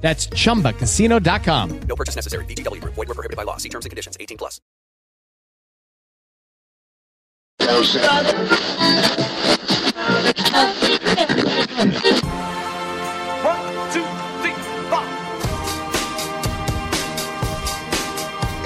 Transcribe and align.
That's 0.00 0.26
chumbacasino.com. 0.28 1.80
No 1.86 1.94
purchase 1.94 2.16
necessary. 2.16 2.44
BGW. 2.46 2.80
Void 2.82 2.96
were 2.96 3.14
prohibited 3.14 3.36
by 3.36 3.44
law. 3.44 3.58
See 3.58 3.68
terms 3.68 3.86
and 3.86 3.90
conditions. 3.90 4.16
18 4.18 4.36
plus. 4.38 4.60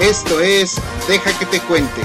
Esto 0.01 0.41
es 0.41 0.81
Deja 1.09 1.39
que 1.39 1.47
te 1.47 1.61
cuente, 1.61 2.01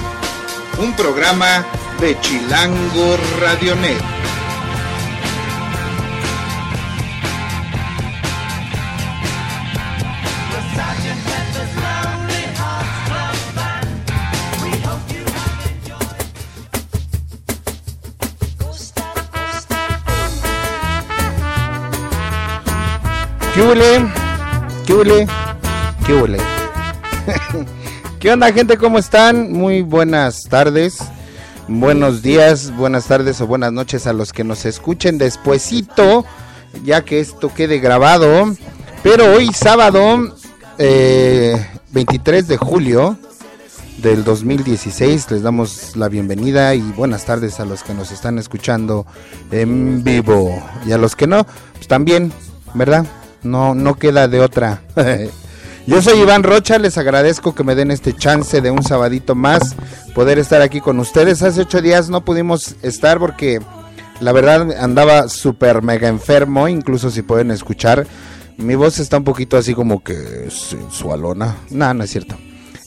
un 0.80 0.94
programa 0.95 1.66
de 2.00 2.19
Chilango 2.19 3.17
Radionet. 3.39 4.02
¿Qué 23.59 23.65
huele? 23.65 24.07
¿Qué? 24.88 25.27
¿Qué 28.21 28.31
onda 28.31 28.53
gente? 28.53 28.77
¿Cómo 28.77 28.97
están? 28.97 29.51
Muy 29.51 29.81
buenas 29.81 30.43
tardes, 30.43 30.99
buenos 31.67 32.21
días, 32.21 32.73
buenas 32.77 33.07
tardes 33.07 33.41
o 33.41 33.47
buenas 33.47 33.73
noches 33.73 34.07
a 34.07 34.13
los 34.13 34.31
que 34.31 34.45
nos 34.45 34.66
escuchen 34.66 35.17
despuesito, 35.17 36.23
ya 36.85 37.03
que 37.03 37.19
esto 37.19 37.53
quede 37.53 37.79
grabado. 37.79 38.55
Pero 39.03 39.25
hoy 39.33 39.51
sábado, 39.51 40.33
eh, 40.77 41.61
23 41.91 42.47
de 42.47 42.55
julio 42.55 43.17
del 43.97 44.23
2016, 44.23 45.31
les 45.31 45.41
damos 45.41 45.97
la 45.97 46.07
bienvenida 46.07 46.75
y 46.75 46.94
buenas 46.94 47.25
tardes 47.25 47.59
a 47.59 47.66
los 47.66 47.83
que 47.83 47.94
nos 47.94 48.13
están 48.13 48.39
escuchando 48.39 49.05
en 49.51 50.01
vivo. 50.01 50.63
Y 50.85 50.94
a 50.94 50.97
los 50.97 51.17
que 51.17 51.28
no, 51.28 51.45
pues 51.73 51.89
también, 51.89 52.31
¿verdad? 52.73 53.05
No, 53.44 53.75
no 53.75 53.95
queda 53.95 54.27
de 54.27 54.39
otra. 54.39 54.81
Yo 55.88 56.01
soy 56.01 56.19
Iván 56.19 56.44
Rocha, 56.44 56.77
les 56.77 56.97
agradezco 56.97 57.55
que 57.55 57.63
me 57.63 57.73
den 57.73 57.89
este 57.89 58.13
chance 58.13 58.61
de 58.61 58.69
un 58.69 58.83
sabadito 58.83 59.33
más 59.33 59.75
poder 60.13 60.38
estar 60.38 60.61
aquí 60.61 60.81
con 60.81 61.00
ustedes. 61.00 61.41
Hace 61.41 61.61
ocho 61.61 61.81
días 61.81 62.09
no 62.09 62.23
pudimos 62.23 62.75
estar 62.83 63.17
porque 63.17 63.59
la 64.19 64.31
verdad 64.31 64.72
andaba 64.79 65.29
súper 65.29 65.81
mega 65.81 66.07
enfermo, 66.07 66.67
incluso 66.67 67.09
si 67.09 67.23
pueden 67.23 67.49
escuchar, 67.49 68.05
mi 68.57 68.75
voz 68.75 68.99
está 68.99 69.17
un 69.17 69.23
poquito 69.23 69.57
así 69.57 69.73
como 69.73 70.03
que 70.03 70.49
sensualona. 70.51 71.55
No, 71.72 71.94
no 71.94 72.03
es 72.03 72.11
cierto. 72.11 72.38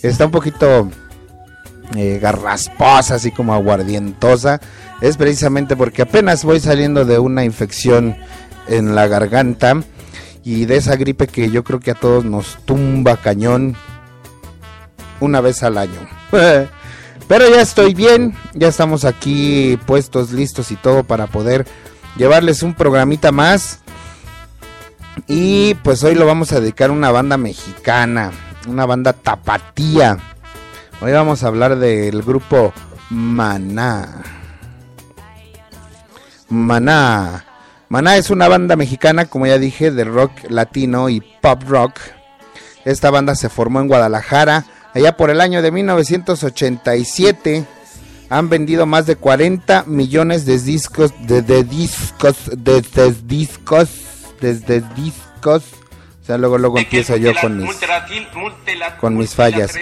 Está 0.02 0.26
un 0.26 0.30
poquito 0.30 0.88
eh, 1.96 2.18
garrasposa, 2.22 3.16
así 3.16 3.32
como 3.32 3.54
aguardientosa. 3.54 4.60
Es 5.00 5.16
precisamente 5.16 5.74
porque 5.74 6.02
apenas 6.02 6.44
voy 6.44 6.60
saliendo 6.60 7.04
de 7.04 7.18
una 7.18 7.44
infección 7.44 8.16
en 8.68 8.94
la 8.94 9.08
garganta 9.08 9.82
y 10.44 10.64
de 10.64 10.76
esa 10.76 10.96
gripe 10.96 11.26
que 11.26 11.50
yo 11.50 11.64
creo 11.64 11.80
que 11.80 11.92
a 11.92 11.94
todos 11.94 12.24
nos 12.24 12.58
tumba 12.64 13.16
cañón 13.16 13.76
una 15.20 15.40
vez 15.40 15.62
al 15.62 15.78
año. 15.78 16.08
Pero 17.28 17.48
ya 17.48 17.62
estoy 17.62 17.94
bien, 17.94 18.34
ya 18.52 18.68
estamos 18.68 19.04
aquí 19.04 19.78
puestos, 19.86 20.32
listos 20.32 20.70
y 20.70 20.76
todo 20.76 21.04
para 21.04 21.28
poder 21.28 21.66
llevarles 22.16 22.62
un 22.62 22.74
programita 22.74 23.32
más. 23.32 23.80
Y 25.28 25.74
pues 25.76 26.02
hoy 26.04 26.14
lo 26.14 26.26
vamos 26.26 26.52
a 26.52 26.60
dedicar 26.60 26.90
a 26.90 26.92
una 26.92 27.10
banda 27.10 27.36
mexicana, 27.36 28.32
una 28.66 28.86
banda 28.86 29.12
tapatía. 29.12 30.18
Hoy 31.00 31.12
vamos 31.12 31.42
a 31.42 31.48
hablar 31.48 31.78
del 31.78 32.22
grupo 32.22 32.72
Maná. 33.10 34.22
Maná. 36.48 37.51
Maná 37.92 38.16
es 38.16 38.30
una 38.30 38.48
banda 38.48 38.74
mexicana, 38.74 39.26
como 39.26 39.46
ya 39.46 39.58
dije, 39.58 39.90
de 39.90 40.04
rock 40.04 40.32
latino 40.48 41.10
y 41.10 41.20
pop 41.20 41.62
rock. 41.68 42.00
Esta 42.86 43.10
banda 43.10 43.34
se 43.34 43.50
formó 43.50 43.80
en 43.80 43.88
Guadalajara 43.88 44.64
allá 44.94 45.14
por 45.18 45.28
el 45.28 45.42
año 45.42 45.60
de 45.60 45.70
1987. 45.70 47.66
Han 48.30 48.48
vendido 48.48 48.86
más 48.86 49.04
de 49.04 49.16
40 49.16 49.84
millones 49.88 50.46
de 50.46 50.58
discos, 50.58 51.12
de, 51.26 51.42
discos, 51.64 52.36
de, 52.56 52.80
discos, 53.26 53.90
desde 54.40 54.80
discos. 54.96 55.62
O 56.22 56.24
sea, 56.24 56.38
luego, 56.38 56.56
luego 56.56 56.78
empiezo 56.78 57.18
yo 57.18 57.32
con 57.42 57.58
mis, 57.58 57.76
con 59.00 59.18
mis 59.18 59.34
fallas. 59.34 59.74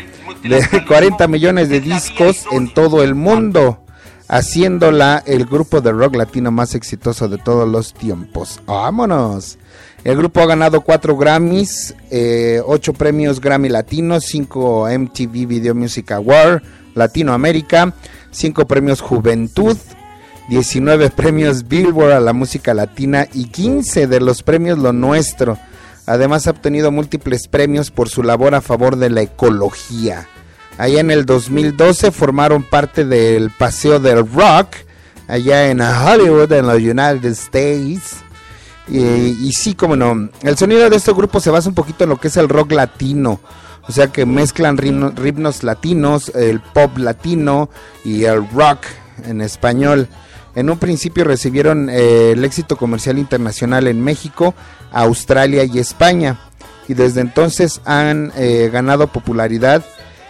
De 0.42 0.84
40 0.84 1.28
millones 1.28 1.68
de 1.68 1.80
discos 1.80 2.44
en 2.50 2.74
todo 2.74 3.04
el 3.04 3.14
mundo 3.14 3.84
haciéndola 4.30 5.24
el 5.26 5.44
grupo 5.44 5.80
de 5.80 5.90
rock 5.90 6.14
latino 6.14 6.52
más 6.52 6.76
exitoso 6.76 7.28
de 7.28 7.36
todos 7.36 7.68
los 7.68 7.92
tiempos. 7.92 8.60
¡Vámonos! 8.64 9.58
El 10.04 10.16
grupo 10.16 10.40
ha 10.40 10.46
ganado 10.46 10.82
cuatro 10.82 11.16
Grammys, 11.16 11.94
eh, 12.10 12.62
ocho 12.64 12.92
premios 12.92 13.40
Grammy 13.40 13.68
Latinos, 13.68 14.24
cinco 14.24 14.88
MTV 14.88 15.46
Video 15.46 15.74
Music 15.74 16.12
Award 16.12 16.62
Latinoamérica, 16.94 17.92
cinco 18.30 18.66
premios 18.66 19.00
Juventud, 19.00 19.76
19 20.48 21.10
premios 21.10 21.66
Billboard 21.66 22.12
a 22.12 22.20
la 22.20 22.32
música 22.32 22.72
latina 22.72 23.26
y 23.34 23.46
15 23.46 24.06
de 24.06 24.20
los 24.20 24.44
premios 24.44 24.78
Lo 24.78 24.92
Nuestro. 24.92 25.58
Además 26.06 26.46
ha 26.46 26.52
obtenido 26.52 26.92
múltiples 26.92 27.48
premios 27.48 27.90
por 27.90 28.08
su 28.08 28.22
labor 28.22 28.54
a 28.54 28.60
favor 28.60 28.96
de 28.96 29.10
la 29.10 29.22
ecología. 29.22 30.28
Allá 30.80 31.00
en 31.00 31.10
el 31.10 31.26
2012 31.26 32.10
formaron 32.10 32.62
parte 32.62 33.04
del 33.04 33.50
Paseo 33.50 34.00
del 34.00 34.26
Rock, 34.26 34.76
allá 35.28 35.68
en 35.68 35.82
Hollywood, 35.82 36.50
en 36.52 36.66
los 36.66 36.76
United 36.76 37.32
States. 37.32 38.16
Y, 38.88 39.52
sí, 39.52 39.74
como 39.74 39.94
no, 39.94 40.30
el 40.40 40.56
sonido 40.56 40.88
de 40.88 40.96
este 40.96 41.12
grupo 41.12 41.38
se 41.38 41.50
basa 41.50 41.68
un 41.68 41.74
poquito 41.74 42.04
en 42.04 42.10
lo 42.10 42.16
que 42.16 42.28
es 42.28 42.36
el 42.38 42.48
rock 42.48 42.72
latino. 42.72 43.40
O 43.88 43.92
sea 43.92 44.06
que 44.06 44.24
mezclan 44.24 44.78
ritmos, 44.78 45.64
latinos, 45.64 46.32
el 46.34 46.60
pop 46.60 46.96
latino 46.96 47.68
y 48.02 48.24
el 48.24 48.48
rock 48.48 48.86
en 49.26 49.42
español. 49.42 50.08
En 50.54 50.70
un 50.70 50.78
principio 50.78 51.24
recibieron 51.24 51.90
eh, 51.90 52.30
el 52.32 52.42
éxito 52.42 52.76
comercial 52.76 53.18
internacional 53.18 53.86
en 53.86 54.00
México, 54.00 54.54
Australia 54.92 55.62
y 55.62 55.78
España. 55.78 56.40
Y 56.88 56.94
desde 56.94 57.20
entonces 57.20 57.82
han 57.84 58.32
eh, 58.34 58.70
ganado 58.72 59.08
popularidad 59.08 59.84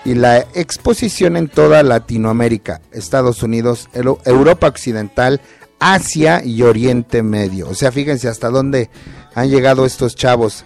y 0.05 0.15
la 0.15 0.39
exposición 0.55 1.37
en 1.37 1.49
toda 1.49 1.83
Latinoamérica, 1.83 2.81
Estados 2.93 3.43
Unidos, 3.43 3.89
Europa 3.93 4.67
Occidental, 4.67 5.41
Asia 5.79 6.43
y 6.45 6.63
Oriente 6.63 7.23
Medio. 7.23 7.69
O 7.69 7.75
sea, 7.75 7.93
fíjense 7.93 8.29
hasta 8.29 8.51
dónde 8.51 8.91
han 9.35 9.51
llegado 9.51 9.85
estos 9.85 10.15
chavos. 10.15 10.65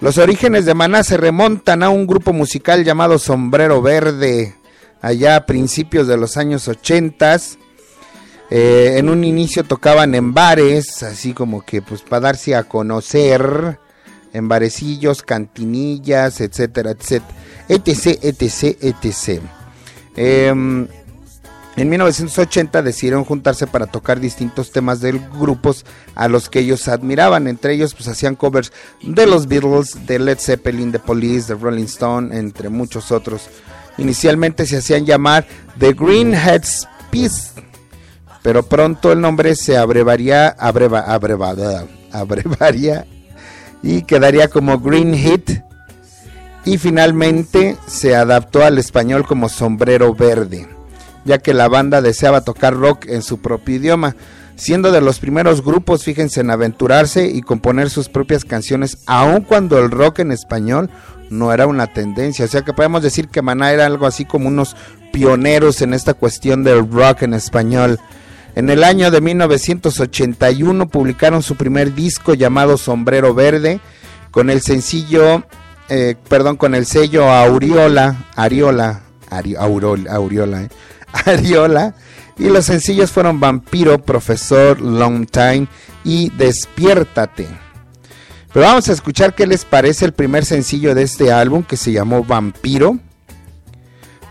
Los 0.00 0.18
orígenes 0.18 0.64
de 0.66 0.74
Maná 0.74 1.02
se 1.04 1.16
remontan 1.16 1.82
a 1.82 1.90
un 1.90 2.06
grupo 2.06 2.32
musical 2.32 2.84
llamado 2.84 3.18
Sombrero 3.18 3.80
Verde, 3.80 4.54
allá 5.00 5.36
a 5.36 5.46
principios 5.46 6.06
de 6.06 6.16
los 6.16 6.36
años 6.36 6.68
80. 6.68 7.38
Eh, 8.50 8.94
en 8.98 9.08
un 9.08 9.24
inicio 9.24 9.64
tocaban 9.64 10.14
en 10.14 10.34
bares, 10.34 11.02
así 11.02 11.32
como 11.32 11.62
que 11.62 11.80
pues 11.80 12.02
para 12.02 12.20
darse 12.20 12.54
a 12.54 12.64
conocer 12.64 13.78
en 14.32 14.48
barecillos, 14.48 15.22
cantinillas, 15.22 16.40
etcétera, 16.40 16.90
etcétera, 16.90 17.34
etc, 17.68 18.18
etc, 18.22 18.78
etc. 18.82 19.42
Em, 20.16 20.86
en 21.76 21.88
1980 21.88 22.82
decidieron 22.82 23.24
juntarse 23.24 23.66
para 23.66 23.86
tocar 23.86 24.20
distintos 24.20 24.70
temas 24.70 25.00
de 25.00 25.12
grupos 25.12 25.84
a 26.14 26.28
los 26.28 26.48
que 26.48 26.60
ellos 26.60 26.86
admiraban. 26.86 27.48
Entre 27.48 27.74
ellos, 27.74 27.94
pues 27.94 28.08
hacían 28.08 28.36
covers 28.36 28.72
de 29.02 29.26
los 29.26 29.48
Beatles, 29.48 30.06
de 30.06 30.20
Led 30.20 30.38
Zeppelin, 30.38 30.92
de 30.92 31.00
Police, 31.00 31.52
de 31.52 31.60
Rolling 31.60 31.84
Stone, 31.84 32.36
entre 32.38 32.68
muchos 32.68 33.10
otros. 33.10 33.48
Inicialmente 33.98 34.66
se 34.66 34.78
hacían 34.78 35.04
llamar 35.04 35.46
The 35.78 35.92
Greenheads 35.92 36.88
Peace, 37.10 37.52
pero 38.42 38.64
pronto 38.64 39.10
el 39.12 39.20
nombre 39.20 39.56
se 39.56 39.76
abrevaría, 39.76 40.48
abreva, 40.48 41.00
abrevada, 41.00 41.86
abrevaría 42.12 43.06
y 43.82 44.02
quedaría 44.02 44.48
como 44.48 44.78
Green 44.78 45.14
Hit. 45.14 45.50
Y 46.64 46.78
finalmente 46.78 47.76
se 47.86 48.16
adaptó 48.16 48.64
al 48.64 48.78
español 48.78 49.26
como 49.26 49.48
Sombrero 49.48 50.14
Verde 50.14 50.68
ya 51.24 51.38
que 51.38 51.54
la 51.54 51.68
banda 51.68 52.02
deseaba 52.02 52.42
tocar 52.42 52.74
rock 52.74 53.06
en 53.08 53.22
su 53.22 53.38
propio 53.38 53.76
idioma, 53.76 54.14
siendo 54.56 54.92
de 54.92 55.00
los 55.00 55.18
primeros 55.18 55.64
grupos, 55.64 56.04
fíjense, 56.04 56.40
en 56.40 56.50
aventurarse 56.50 57.26
y 57.26 57.42
componer 57.42 57.90
sus 57.90 58.08
propias 58.08 58.44
canciones, 58.44 58.98
aun 59.06 59.40
cuando 59.40 59.78
el 59.78 59.90
rock 59.90 60.20
en 60.20 60.32
español 60.32 60.90
no 61.30 61.52
era 61.52 61.66
una 61.66 61.86
tendencia. 61.86 62.44
O 62.44 62.48
sea 62.48 62.62
que 62.62 62.72
podemos 62.72 63.02
decir 63.02 63.28
que 63.28 63.42
Maná 63.42 63.72
era 63.72 63.86
algo 63.86 64.06
así 64.06 64.24
como 64.24 64.48
unos 64.48 64.76
pioneros 65.12 65.82
en 65.82 65.94
esta 65.94 66.14
cuestión 66.14 66.62
del 66.62 66.88
rock 66.90 67.22
en 67.22 67.34
español. 67.34 67.98
En 68.54 68.70
el 68.70 68.84
año 68.84 69.10
de 69.10 69.20
1981 69.20 70.88
publicaron 70.88 71.42
su 71.42 71.56
primer 71.56 71.94
disco 71.94 72.34
llamado 72.34 72.76
Sombrero 72.76 73.34
Verde, 73.34 73.80
con 74.30 74.50
el 74.50 74.60
sencillo, 74.60 75.44
eh, 75.88 76.16
perdón, 76.28 76.56
con 76.56 76.74
el 76.74 76.86
sello 76.86 77.30
Aureola, 77.30 78.26
Ariola, 78.36 79.02
Aureola, 79.30 80.62
eh, 80.62 80.68
Ariola. 81.26 81.94
Y 82.36 82.48
los 82.48 82.64
sencillos 82.64 83.12
fueron 83.12 83.38
Vampiro, 83.38 83.98
Profesor, 83.98 84.80
Long 84.80 85.26
Time 85.26 85.68
y 86.02 86.30
Despiértate. 86.30 87.46
Pero 88.52 88.66
vamos 88.66 88.88
a 88.88 88.92
escuchar 88.92 89.34
qué 89.34 89.46
les 89.46 89.64
parece 89.64 90.04
el 90.04 90.12
primer 90.12 90.44
sencillo 90.44 90.94
de 90.94 91.02
este 91.02 91.32
álbum 91.32 91.62
que 91.62 91.76
se 91.76 91.92
llamó 91.92 92.24
Vampiro. 92.24 92.98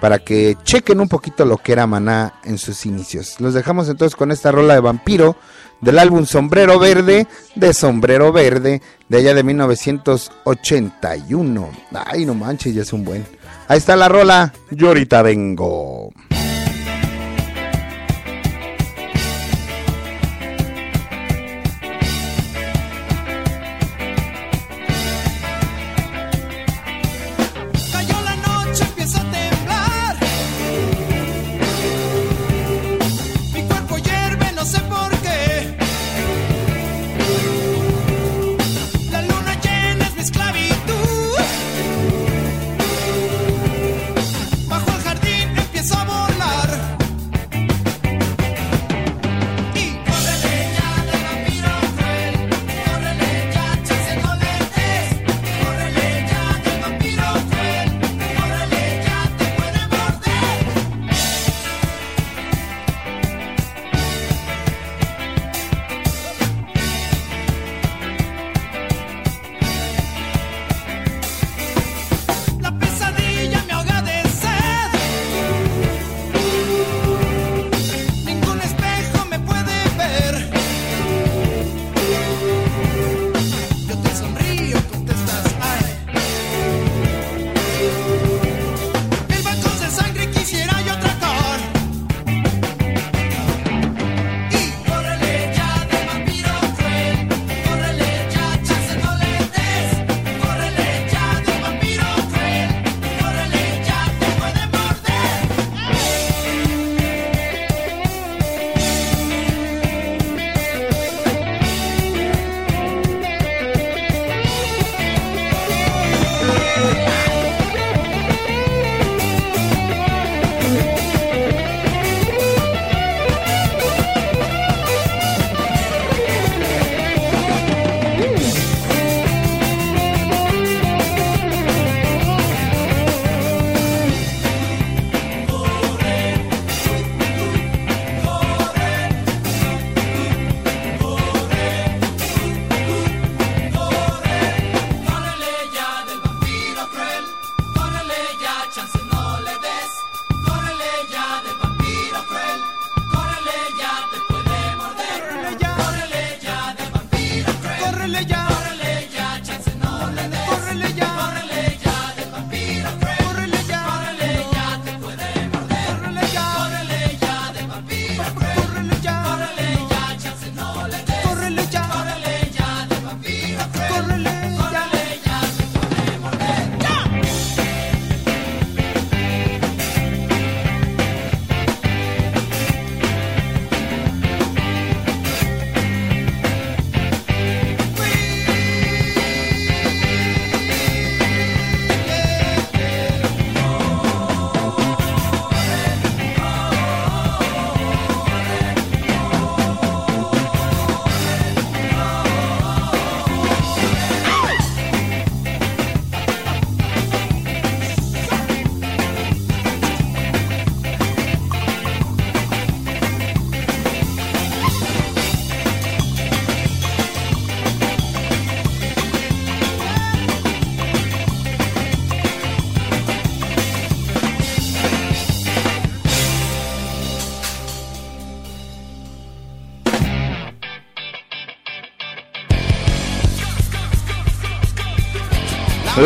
Para 0.01 0.19
que 0.19 0.57
chequen 0.63 0.99
un 0.99 1.07
poquito 1.07 1.45
lo 1.45 1.57
que 1.57 1.71
era 1.71 1.87
Maná 1.87 2.33
en 2.43 2.57
sus 2.57 2.85
inicios. 2.85 3.39
Los 3.39 3.53
dejamos 3.53 3.87
entonces 3.87 4.17
con 4.17 4.31
esta 4.31 4.51
rola 4.51 4.73
de 4.73 4.81
Vampiro 4.81 5.37
del 5.83 5.99
álbum 5.99 6.25
Sombrero 6.25 6.79
Verde 6.79 7.27
de 7.55 7.73
Sombrero 7.73 8.31
Verde 8.31 8.81
de 9.09 9.17
allá 9.17 9.33
de 9.33 9.43
1981. 9.43 11.69
Ay, 11.93 12.25
no 12.25 12.33
manches, 12.33 12.73
ya 12.73 12.83
es 12.83 12.93
un 12.93 13.03
buen. 13.03 13.25
Ahí 13.67 13.77
está 13.77 13.95
la 13.95 14.09
rola. 14.09 14.51
Yo 14.71 14.87
ahorita 14.87 15.21
vengo. 15.21 16.11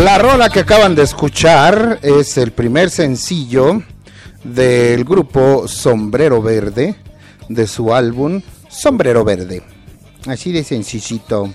La 0.08 0.18
rola 0.18 0.50
que 0.50 0.62
acaban 0.62 0.96
de 0.96 1.04
escuchar 1.04 2.00
es 2.02 2.38
el 2.38 2.54
primer 2.54 2.90
sencillo 2.90 3.84
del 4.42 5.04
grupo 5.04 5.68
Sombrero 5.68 6.42
Verde 6.42 6.96
de 7.50 7.68
su 7.68 7.94
álbum 7.94 8.42
Sombrero 8.70 9.26
Verde. 9.26 9.64
Así 10.26 10.54
de 10.54 10.64
sencillito. 10.64 11.54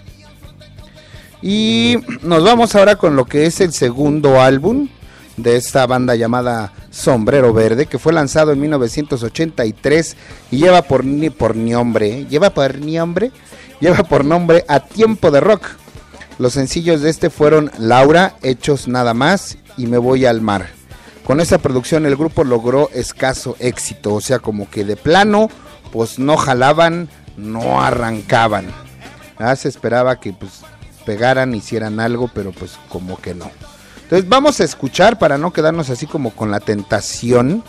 Y 1.41 1.97
nos 2.21 2.45
vamos 2.45 2.75
ahora 2.75 2.97
con 2.97 3.17
lo 3.17 3.25
que 3.25 3.47
es 3.47 3.59
el 3.63 3.73
segundo 3.73 4.39
álbum 4.39 4.91
de 5.39 5.57
esta 5.57 5.87
banda 5.87 6.15
llamada 6.15 6.75
Sombrero 6.91 7.55
Verde, 7.55 7.87
que 7.87 7.99
fue 7.99 8.13
lanzado 8.13 8.53
en 8.53 8.61
1983 8.61 10.17
y 10.51 10.59
lleva 10.59 10.83
por, 10.83 11.05
por 11.39 11.57
nombre, 11.57 12.27
lleva 12.27 12.51
por 12.51 12.79
nombre, 12.79 13.33
lleva 13.81 14.03
por 14.03 14.27
nombre 14.27 14.63
A 14.69 14.81
Tiempo 14.81 15.31
de 15.31 15.41
Rock. 15.41 15.82
Los 16.39 16.55
sencillos 16.55 17.03
de 17.03 17.11
este 17.11 17.31
fueron 17.31 17.71
Laura, 17.79 18.37
Hechos 18.43 18.89
Nada 18.89 19.15
Más 19.15 19.59
y 19.77 19.87
Me 19.87 19.99
Voy 19.99 20.27
al 20.27 20.41
Mar. 20.41 20.69
Con 21.25 21.41
esta 21.41 21.59
producción 21.59 22.05
el 22.05 22.17
grupo 22.17 22.43
logró 22.43 22.91
escaso 22.93 23.57
éxito, 23.61 24.15
o 24.15 24.21
sea, 24.21 24.41
como 24.41 24.69
que 24.69 24.85
de 24.85 24.97
plano, 24.97 25.49
pues 25.93 26.19
no 26.19 26.37
jalaban, 26.37 27.09
no 27.37 27.81
arrancaban. 27.81 28.67
Ah, 29.39 29.55
se 29.55 29.69
esperaba 29.69 30.19
que 30.19 30.33
pues 30.33 30.63
pegaran, 31.05 31.55
hicieran 31.55 32.01
algo, 32.01 32.29
pero 32.33 32.53
pues 32.53 32.79
como 32.89 33.21
que 33.21 33.35
no. 33.35 33.51
Entonces 34.03 34.29
vamos 34.29 34.61
a 34.61 34.65
escuchar 34.65 35.19
para 35.19 35.39
no 35.39 35.53
quedarnos 35.53 35.91
así 35.91 36.07
como 36.07 36.31
con 36.31 36.51
la 36.51 36.61
tentación, 36.61 37.63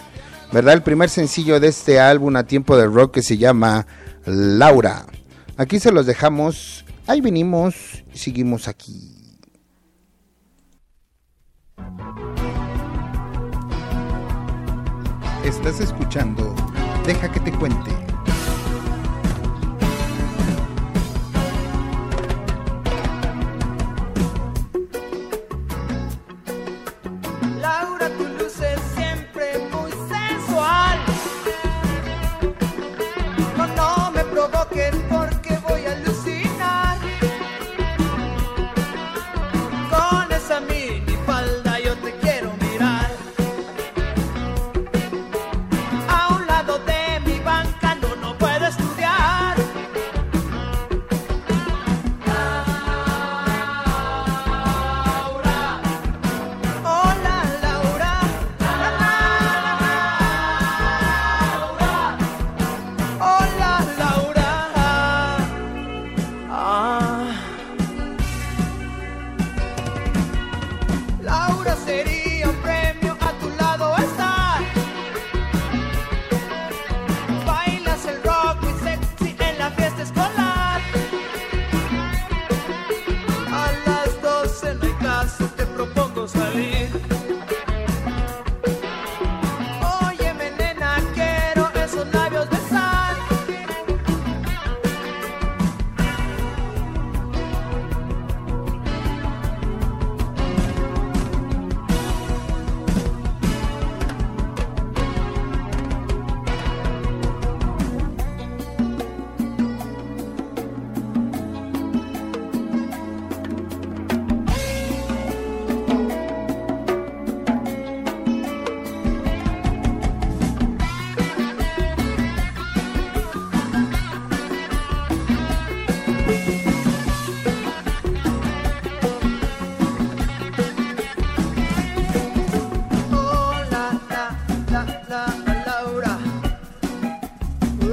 ¿verdad? 0.52 0.74
El 0.74 0.82
primer 0.82 1.10
sencillo 1.10 1.60
de 1.60 1.68
este 1.68 2.00
álbum 2.00 2.36
a 2.36 2.44
tiempo 2.44 2.76
de 2.76 2.86
rock 2.86 3.14
que 3.14 3.24
se 3.24 3.38
llama 3.38 3.86
Laura. 4.26 5.06
Aquí 5.58 5.80
se 5.80 5.92
los 5.92 6.06
dejamos, 6.06 6.83
ahí 7.08 7.22
venimos, 7.22 8.04
seguimos 8.14 8.68
aquí. 8.68 9.38
Estás 15.44 15.80
escuchando, 15.80 16.56
deja 17.06 17.32
que 17.32 17.40
te 17.40 17.52
cuente. 17.52 18.03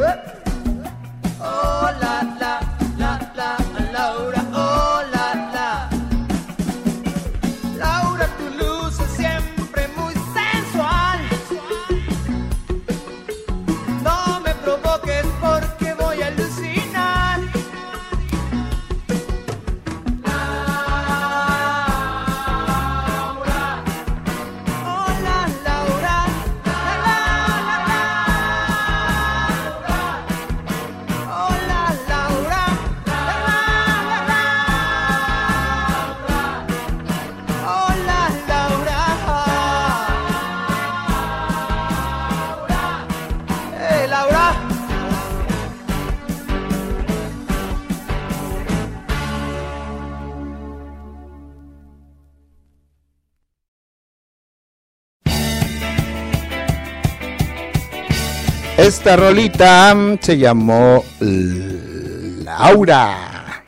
Whoop. 0.00 0.39
Esta 58.90 59.14
rolita 59.14 59.94
mm, 59.94 60.18
se 60.20 60.36
llamó 60.36 61.04
Laura. 62.44 63.62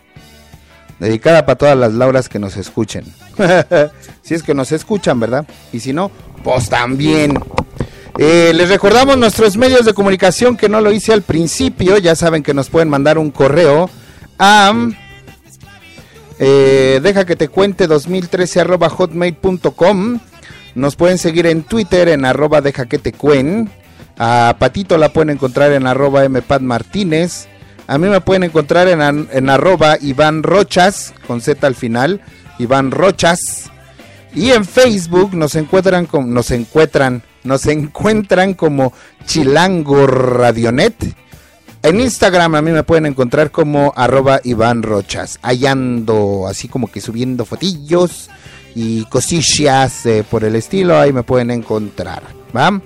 Dedicada 0.99 1.47
para 1.47 1.57
todas 1.57 1.79
las 1.79 1.93
Lauras 1.93 2.29
que 2.29 2.41
nos 2.41 2.57
escuchen. 2.57 3.05
si 4.23 4.35
es 4.35 4.43
que 4.43 4.53
nos 4.53 4.73
escuchan, 4.73 5.21
¿verdad? 5.21 5.47
Y 5.73 5.79
si 5.79 5.93
no, 5.93 6.11
pues 6.43 6.69
también. 6.69 7.39
Eh, 8.19 8.51
les 8.53 8.69
recordamos 8.69 9.17
nuestros 9.17 9.57
medios 9.57 9.85
de 9.85 9.95
comunicación 9.95 10.57
que 10.57 10.69
no 10.69 10.81
lo 10.81 10.91
hice 10.91 11.13
al 11.13 11.23
principio. 11.23 11.99
Ya 11.99 12.17
saben 12.17 12.43
que 12.43 12.53
nos 12.53 12.69
pueden 12.69 12.89
mandar 12.89 13.17
un 13.17 13.31
correo 13.31 13.89
a 14.41 14.75
eh, 16.41 16.99
deja 17.01 17.25
que 17.25 17.37
te 17.37 17.47
cuente 17.47 17.87
2013 17.87 18.61
arroba 18.61 18.89
hotmail.com. 18.89 20.19
Nos 20.75 20.97
pueden 20.97 21.19
seguir 21.19 21.47
en 21.47 21.63
Twitter 21.63 22.09
en 22.09 22.25
arroba 22.25 22.61
deja 22.61 22.87
que 22.87 22.99
te 22.99 23.13
cuen. 23.13 23.71
A 24.25 24.55
Patito 24.57 24.99
la 24.99 25.13
pueden 25.13 25.31
encontrar 25.31 25.73
en 25.73 25.85
arroba 25.85 26.29
mpatmartínez. 26.29 27.49
A 27.89 27.99
mí 27.99 28.07
me 28.07 28.21
pueden 28.21 28.45
encontrar 28.45 28.87
en, 28.87 29.29
en 29.33 29.51
arroba 29.51 29.97
Iván 30.01 30.45
Rochas, 30.45 31.13
con 31.27 31.41
Z 31.41 31.67
al 31.67 31.75
final. 31.75 32.21
Iván 32.61 32.93
Rochas. 32.93 33.69
Y 34.33 34.51
en 34.51 34.65
Facebook 34.65 35.35
nos 35.35 35.57
encuentran 35.57 36.07
nos 36.27 36.53
encuentran, 36.53 37.25
nos 37.43 37.67
encuentran 37.67 38.55
como 38.55 38.93
Chilango 39.27 40.07
Radionet. 40.07 41.17
En 41.83 42.01
Instagram 42.01 42.55
a 42.55 42.63
mí 42.63 42.71
me 42.71 42.85
pueden 42.85 43.07
encontrar 43.07 43.51
como 43.51 43.93
arroba 43.97 44.41
Iván 44.45 44.85
Rochas. 44.85 45.41
Ahí 45.43 45.67
ando 45.67 46.47
así 46.47 46.69
como 46.69 46.93
que 46.93 47.01
subiendo 47.01 47.45
fotillos 47.45 48.31
y 48.77 49.05
cosillas 49.07 50.07
eh, 50.07 50.25
por 50.31 50.45
el 50.45 50.55
estilo, 50.55 50.97
ahí 50.97 51.13
me 51.13 51.25
pueden 51.25 51.51
encontrar, 51.51 52.23
¿va? 52.57 52.81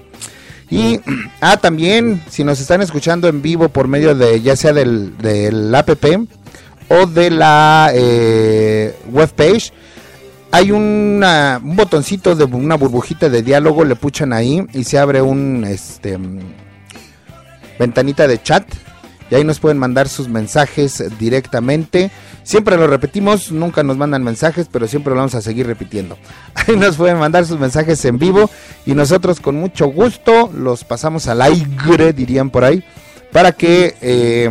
Y, 0.70 1.00
ah, 1.40 1.56
también, 1.56 2.22
si 2.28 2.44
nos 2.44 2.60
están 2.60 2.82
escuchando 2.82 3.28
en 3.28 3.42
vivo 3.42 3.68
por 3.68 3.88
medio 3.88 4.14
de, 4.14 4.40
ya 4.40 4.56
sea 4.56 4.72
del, 4.72 5.16
del 5.18 5.74
app 5.74 5.90
o 6.88 7.06
de 7.06 7.30
la 7.30 7.90
eh, 7.94 8.94
webpage, 9.10 9.72
hay 10.52 10.70
una- 10.70 11.60
un 11.62 11.76
botoncito 11.76 12.34
de 12.36 12.44
una 12.44 12.76
burbujita 12.76 13.28
de 13.28 13.42
diálogo, 13.42 13.84
le 13.84 13.96
puchan 13.96 14.32
ahí 14.32 14.64
y 14.72 14.84
se 14.84 14.98
abre 14.98 15.20
un, 15.20 15.64
este, 15.64 16.16
mm, 16.16 16.38
ventanita 17.78 18.26
de 18.26 18.42
chat 18.42 18.64
y 19.30 19.34
ahí 19.34 19.44
nos 19.44 19.58
pueden 19.58 19.78
mandar 19.78 20.08
sus 20.08 20.28
mensajes 20.28 21.02
directamente. 21.18 22.10
Siempre 22.42 22.76
lo 22.76 22.86
repetimos, 22.86 23.50
nunca 23.50 23.82
nos 23.82 23.96
mandan 23.96 24.22
mensajes, 24.22 24.68
pero 24.70 24.86
siempre 24.86 25.10
lo 25.10 25.16
vamos 25.16 25.34
a 25.34 25.42
seguir 25.42 25.66
repitiendo. 25.66 26.16
Ahí 26.54 26.76
nos 26.76 26.96
pueden 26.96 27.18
mandar 27.18 27.44
sus 27.44 27.58
mensajes 27.58 28.04
en 28.04 28.18
vivo 28.18 28.48
y 28.84 28.94
nosotros 28.94 29.40
con 29.40 29.56
mucho 29.56 29.86
gusto 29.88 30.50
los 30.54 30.84
pasamos 30.84 31.26
al 31.26 31.42
aire, 31.42 32.12
dirían 32.12 32.50
por 32.50 32.64
ahí, 32.64 32.84
para 33.32 33.52
que 33.52 33.96
eh, 34.00 34.48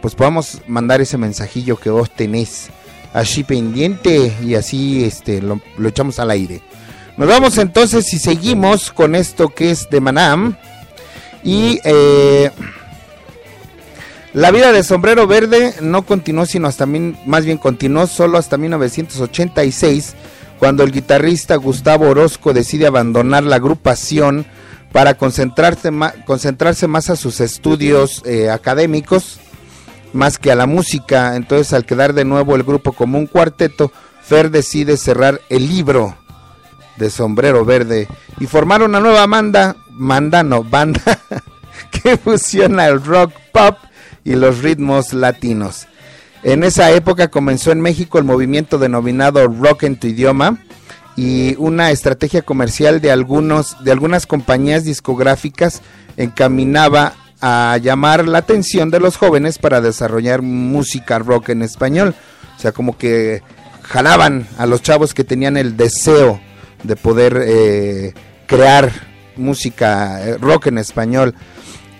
pues 0.00 0.14
podamos 0.14 0.60
mandar 0.66 1.00
ese 1.00 1.16
mensajillo 1.16 1.76
que 1.76 1.90
vos 1.90 2.10
tenés 2.10 2.70
allí 3.12 3.44
pendiente 3.44 4.32
y 4.42 4.54
así 4.54 5.04
este, 5.04 5.40
lo, 5.40 5.60
lo 5.78 5.88
echamos 5.88 6.18
al 6.18 6.30
aire. 6.30 6.60
Nos 7.16 7.28
vamos 7.28 7.58
entonces 7.58 8.12
y 8.14 8.18
seguimos 8.18 8.90
con 8.90 9.14
esto 9.14 9.50
que 9.50 9.70
es 9.70 9.88
de 9.90 10.00
Manam. 10.00 10.56
Y 11.44 11.78
eh, 11.84 12.50
la 14.32 14.50
vida 14.50 14.72
de 14.72 14.82
Sombrero 14.82 15.26
Verde 15.26 15.74
no 15.80 16.02
continuó, 16.02 16.46
sino 16.46 16.66
hasta 16.68 16.86
mil- 16.86 17.16
más 17.26 17.44
bien 17.44 17.58
continuó 17.58 18.06
solo 18.06 18.38
hasta 18.38 18.56
1986, 18.56 20.14
cuando 20.58 20.82
el 20.84 20.92
guitarrista 20.92 21.56
Gustavo 21.56 22.08
Orozco 22.08 22.52
decide 22.52 22.86
abandonar 22.86 23.42
la 23.44 23.56
agrupación 23.56 24.46
para 24.92 25.14
concentrarse, 25.14 25.90
ma- 25.90 26.14
concentrarse 26.24 26.86
más 26.86 27.10
a 27.10 27.16
sus 27.16 27.40
estudios 27.40 28.22
eh, 28.24 28.48
académicos, 28.50 29.38
más 30.12 30.38
que 30.38 30.52
a 30.52 30.54
la 30.56 30.66
música. 30.66 31.36
Entonces, 31.36 31.72
al 31.72 31.84
quedar 31.84 32.12
de 32.14 32.24
nuevo 32.24 32.54
el 32.54 32.62
grupo 32.62 32.92
como 32.92 33.18
un 33.18 33.26
cuarteto, 33.26 33.90
Fer 34.22 34.50
decide 34.50 34.96
cerrar 34.96 35.40
el 35.50 35.68
libro 35.68 36.16
de 36.96 37.10
Sombrero 37.10 37.64
Verde 37.64 38.06
y 38.38 38.46
formar 38.46 38.82
una 38.82 39.00
nueva 39.00 39.26
banda, 39.26 39.76
manda 39.90 40.42
no, 40.42 40.62
banda 40.62 41.00
que 41.90 42.16
fusiona 42.16 42.86
el 42.86 43.02
rock 43.04 43.32
pop 43.52 43.76
y 44.24 44.34
los 44.34 44.62
ritmos 44.62 45.12
latinos. 45.12 45.86
En 46.42 46.64
esa 46.64 46.90
época 46.90 47.28
comenzó 47.28 47.70
en 47.70 47.80
México 47.80 48.18
el 48.18 48.24
movimiento 48.24 48.78
denominado 48.78 49.46
rock 49.46 49.84
en 49.84 49.96
tu 49.96 50.08
idioma 50.08 50.58
y 51.16 51.54
una 51.58 51.90
estrategia 51.90 52.42
comercial 52.42 53.00
de 53.00 53.12
algunos 53.12 53.76
de 53.84 53.92
algunas 53.92 54.26
compañías 54.26 54.84
discográficas 54.84 55.82
encaminaba 56.16 57.14
a 57.40 57.76
llamar 57.82 58.26
la 58.28 58.38
atención 58.38 58.90
de 58.90 59.00
los 59.00 59.16
jóvenes 59.16 59.58
para 59.58 59.80
desarrollar 59.80 60.42
música 60.42 61.18
rock 61.18 61.50
en 61.50 61.62
español. 61.62 62.14
O 62.56 62.60
sea, 62.60 62.72
como 62.72 62.96
que 62.96 63.42
jalaban 63.82 64.46
a 64.58 64.66
los 64.66 64.82
chavos 64.82 65.12
que 65.12 65.24
tenían 65.24 65.56
el 65.56 65.76
deseo 65.76 66.40
de 66.84 66.96
poder 66.96 67.42
eh, 67.44 68.14
crear 68.46 68.90
música 69.36 70.24
eh, 70.24 70.38
rock 70.38 70.68
en 70.68 70.78
español. 70.78 71.34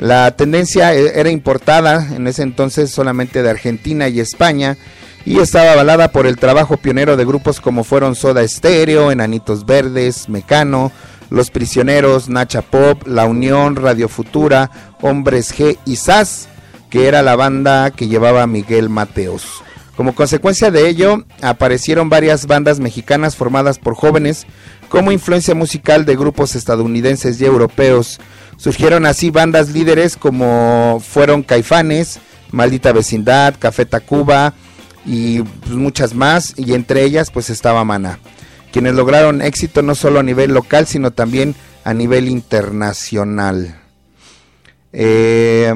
La 0.02 0.32
tendencia 0.32 0.92
eh, 0.96 1.12
era 1.14 1.30
importada 1.30 2.16
en 2.16 2.26
ese 2.26 2.42
entonces 2.42 2.90
solamente 2.90 3.40
de 3.40 3.50
Argentina 3.50 4.08
y 4.08 4.18
España 4.18 4.76
y 5.24 5.38
estaba 5.38 5.74
avalada 5.74 6.10
por 6.10 6.26
el 6.26 6.38
trabajo 6.38 6.76
pionero 6.76 7.16
de 7.16 7.24
grupos 7.24 7.60
como 7.60 7.84
fueron 7.84 8.16
Soda 8.16 8.46
Stereo, 8.48 9.12
Enanitos 9.12 9.64
Verdes, 9.64 10.28
Mecano, 10.28 10.90
Los 11.30 11.52
Prisioneros, 11.52 12.28
Nacha 12.28 12.62
Pop, 12.62 13.06
La 13.06 13.26
Unión, 13.26 13.76
Radio 13.76 14.08
Futura, 14.08 14.72
Hombres 15.02 15.56
G 15.56 15.78
y 15.86 15.94
SAS, 15.94 16.48
que 16.90 17.06
era 17.06 17.22
la 17.22 17.36
banda 17.36 17.92
que 17.92 18.08
llevaba 18.08 18.48
Miguel 18.48 18.88
Mateos. 18.88 19.62
Como 19.96 20.16
consecuencia 20.16 20.72
de 20.72 20.88
ello, 20.88 21.24
aparecieron 21.42 22.08
varias 22.08 22.48
bandas 22.48 22.80
mexicanas 22.80 23.36
formadas 23.36 23.78
por 23.78 23.94
jóvenes 23.94 24.46
como 24.88 25.12
influencia 25.12 25.54
musical 25.54 26.04
de 26.06 26.16
grupos 26.16 26.56
estadounidenses 26.56 27.40
y 27.40 27.44
europeos. 27.44 28.18
Surgieron 28.62 29.06
así 29.06 29.30
bandas 29.30 29.70
líderes 29.70 30.16
como 30.16 31.02
fueron 31.04 31.42
Caifanes, 31.42 32.20
Maldita 32.52 32.92
Vecindad, 32.92 33.56
Café 33.58 33.86
Tacuba 33.86 34.54
y 35.04 35.42
pues, 35.42 35.72
muchas 35.72 36.14
más, 36.14 36.54
y 36.56 36.74
entre 36.74 37.02
ellas 37.02 37.32
pues 37.32 37.50
estaba 37.50 37.82
Maná, 37.84 38.20
quienes 38.72 38.94
lograron 38.94 39.42
éxito 39.42 39.82
no 39.82 39.96
solo 39.96 40.20
a 40.20 40.22
nivel 40.22 40.54
local, 40.54 40.86
sino 40.86 41.10
también 41.10 41.56
a 41.82 41.92
nivel 41.92 42.28
internacional. 42.28 43.80
Eh, 44.92 45.74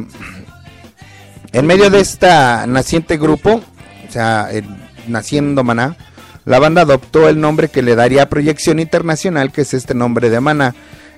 en 1.52 1.66
medio 1.66 1.90
de 1.90 1.98
esta 1.98 2.68
naciente 2.68 3.16
grupo, 3.16 3.62
o 4.08 4.12
sea, 4.12 4.48
el- 4.52 4.64
naciendo 5.08 5.64
Maná, 5.64 5.96
la 6.44 6.60
banda 6.60 6.82
adoptó 6.82 7.28
el 7.28 7.40
nombre 7.40 7.68
que 7.68 7.82
le 7.82 7.96
daría 7.96 8.28
proyección 8.28 8.78
internacional, 8.78 9.50
que 9.50 9.62
es 9.62 9.74
este 9.74 9.92
nombre 9.94 10.30
de 10.30 10.38
Maná, 10.38 10.76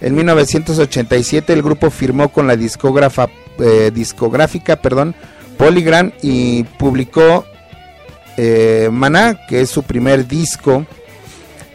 En 0.00 0.14
1987 0.14 1.52
el 1.52 1.62
grupo 1.62 1.90
firmó 1.90 2.30
con 2.30 2.46
la 2.46 2.56
discógrafa, 2.56 3.28
eh, 3.58 3.90
discográfica 3.94 4.76
perdón, 4.76 5.14
Polygram 5.56 6.12
y 6.22 6.64
publicó 6.64 7.46
eh, 8.36 8.90
Maná, 8.92 9.46
que 9.48 9.62
es 9.62 9.70
su 9.70 9.82
primer 9.82 10.26
disco. 10.26 10.86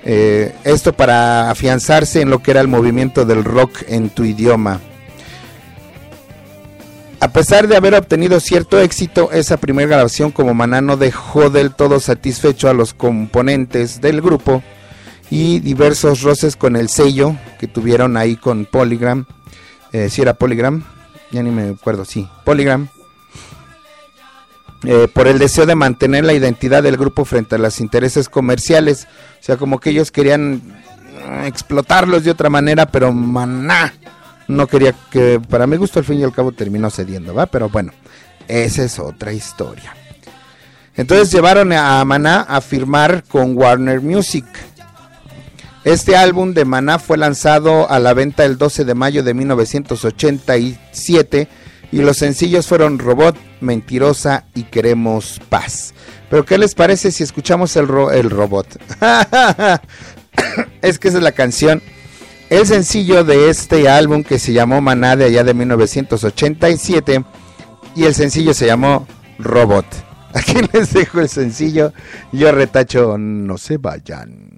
Eh, 0.03 0.53
esto 0.63 0.93
para 0.93 1.51
afianzarse 1.51 2.21
en 2.21 2.29
lo 2.29 2.41
que 2.41 2.51
era 2.51 2.61
el 2.61 2.67
movimiento 2.67 3.25
del 3.25 3.43
rock 3.43 3.83
en 3.87 4.09
tu 4.09 4.23
idioma. 4.23 4.79
A 7.19 7.27
pesar 7.27 7.67
de 7.67 7.75
haber 7.75 7.93
obtenido 7.93 8.39
cierto 8.39 8.79
éxito, 8.79 9.31
esa 9.31 9.57
primera 9.57 9.87
grabación 9.87 10.31
como 10.31 10.55
Maná 10.55 10.81
no 10.81 10.97
dejó 10.97 11.51
del 11.51 11.71
todo 11.71 11.99
satisfecho 11.99 12.67
a 12.67 12.73
los 12.73 12.95
componentes 12.95 14.01
del 14.01 14.21
grupo 14.21 14.63
y 15.31 15.59
diversos 15.59 16.21
roces 16.21 16.55
con 16.55 16.75
el 16.75 16.89
sello 16.89 17.35
que 17.57 17.67
tuvieron 17.67 18.17
ahí 18.17 18.35
con 18.35 18.65
Polygram. 18.65 19.25
Eh, 19.93 20.09
si 20.09 20.21
era 20.21 20.33
Polygram, 20.35 20.83
ya 21.31 21.41
ni 21.41 21.49
me 21.49 21.69
acuerdo, 21.69 22.05
sí, 22.05 22.27
Polygram. 22.43 22.89
Eh, 24.83 25.07
por 25.11 25.27
el 25.27 25.39
deseo 25.39 25.65
de 25.65 25.75
mantener 25.75 26.25
la 26.25 26.33
identidad 26.33 26.83
del 26.83 26.97
grupo 26.97 27.23
frente 27.23 27.55
a 27.55 27.59
los 27.59 27.79
intereses 27.79 28.29
comerciales. 28.29 29.07
O 29.39 29.43
sea, 29.43 29.57
como 29.57 29.79
que 29.79 29.91
ellos 29.91 30.11
querían 30.11 30.61
eh, 31.13 31.43
explotarlos 31.45 32.23
de 32.23 32.31
otra 32.31 32.49
manera, 32.49 32.87
pero 32.87 33.13
maná 33.13 33.93
no 34.47 34.67
quería 34.67 34.93
que, 35.09 35.39
para 35.39 35.65
mi 35.65 35.77
gusto, 35.77 35.99
al 35.99 36.05
fin 36.05 36.19
y 36.19 36.23
al 36.23 36.33
cabo 36.33 36.51
terminó 36.51 36.89
cediendo, 36.89 37.33
¿va? 37.33 37.45
Pero 37.45 37.69
bueno, 37.69 37.93
esa 38.49 38.83
es 38.83 38.99
otra 38.99 39.31
historia. 39.31 39.95
Entonces 40.95 41.31
llevaron 41.31 41.71
a 41.71 42.03
Maná 42.03 42.41
a 42.41 42.59
firmar 42.59 43.23
con 43.23 43.57
Warner 43.57 44.01
Music. 44.01 44.45
Este 45.83 46.15
álbum 46.15 46.53
de 46.53 46.65
Maná 46.65 46.99
fue 46.99 47.17
lanzado 47.17 47.89
a 47.89 47.99
la 47.99 48.13
venta 48.13 48.45
el 48.45 48.57
12 48.57 48.85
de 48.85 48.93
mayo 48.93 49.23
de 49.23 49.33
1987 49.33 51.47
Y 51.91 51.97
los 52.01 52.17
sencillos 52.17 52.67
fueron 52.67 52.99
Robot, 52.99 53.35
Mentirosa 53.61 54.45
y 54.53 54.63
Queremos 54.63 55.41
Paz. 55.49 55.93
Pero 56.29 56.45
¿qué 56.45 56.57
les 56.57 56.75
parece 56.75 57.11
si 57.11 57.23
escuchamos 57.23 57.75
el, 57.75 57.87
ro- 57.87 58.11
el 58.11 58.29
robot? 58.29 58.67
es 60.81 60.99
que 60.99 61.07
esa 61.09 61.17
es 61.17 61.23
la 61.23 61.33
canción, 61.33 61.81
el 62.49 62.65
sencillo 62.65 63.23
de 63.25 63.49
este 63.49 63.89
álbum 63.89 64.23
que 64.23 64.39
se 64.39 64.53
llamó 64.53 64.79
Maná 64.81 65.15
de 65.17 65.25
allá 65.25 65.43
de 65.43 65.53
1987 65.53 67.25
y 67.95 68.03
el 68.05 68.15
sencillo 68.15 68.53
se 68.53 68.67
llamó 68.67 69.05
Robot. 69.39 69.85
Aquí 70.33 70.55
les 70.71 70.93
dejo 70.93 71.19
el 71.19 71.27
sencillo, 71.27 71.91
yo 72.31 72.53
retacho, 72.53 73.17
no 73.17 73.57
se 73.57 73.75
vayan. 73.77 74.50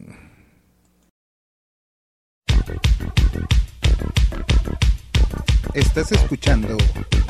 Estás 5.74 6.12
escuchando, 6.12 6.78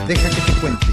deja 0.08 0.30
que 0.30 0.42
te 0.42 0.60
cuente. 0.60 0.88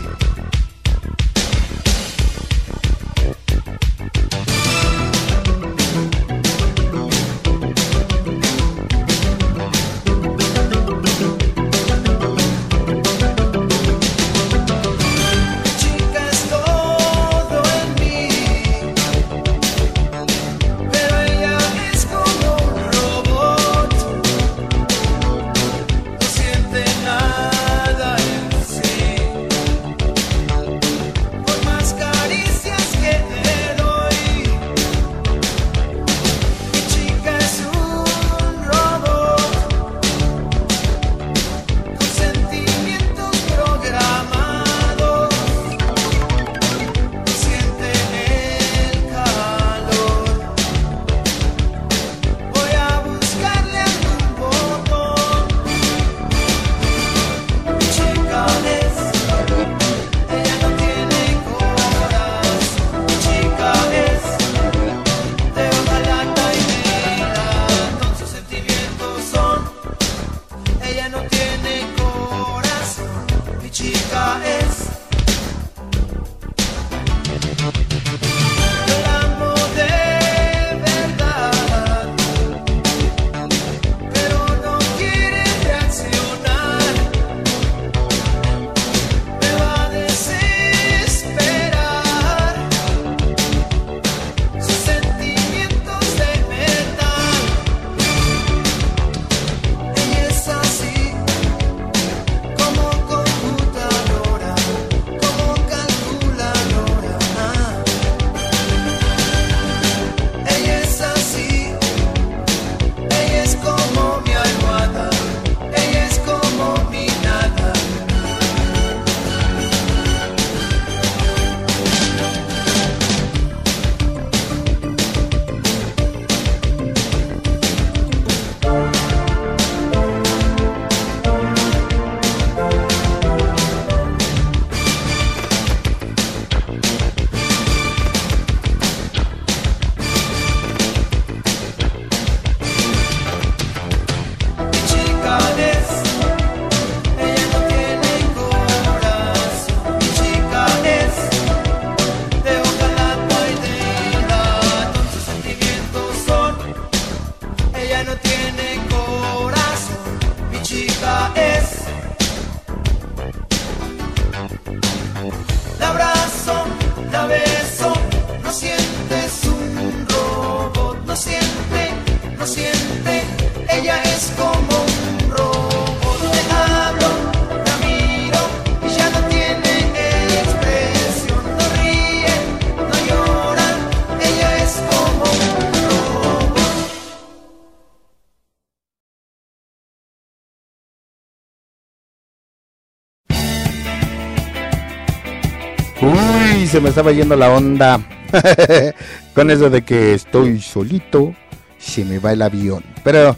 Se 196.70 196.80
me 196.80 196.90
estaba 196.90 197.10
yendo 197.10 197.34
la 197.34 197.50
onda. 197.50 198.00
Con 199.34 199.50
eso 199.50 199.70
de 199.70 199.82
que 199.82 200.14
estoy 200.14 200.60
solito, 200.60 201.34
se 201.78 202.04
me 202.04 202.20
va 202.20 202.32
el 202.32 202.42
avión. 202.42 202.84
Pero 203.02 203.36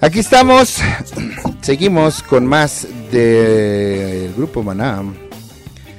aquí 0.00 0.18
estamos. 0.18 0.78
Seguimos 1.60 2.24
con 2.24 2.44
más 2.44 2.88
del 3.12 4.34
grupo 4.34 4.64
Maná. 4.64 5.04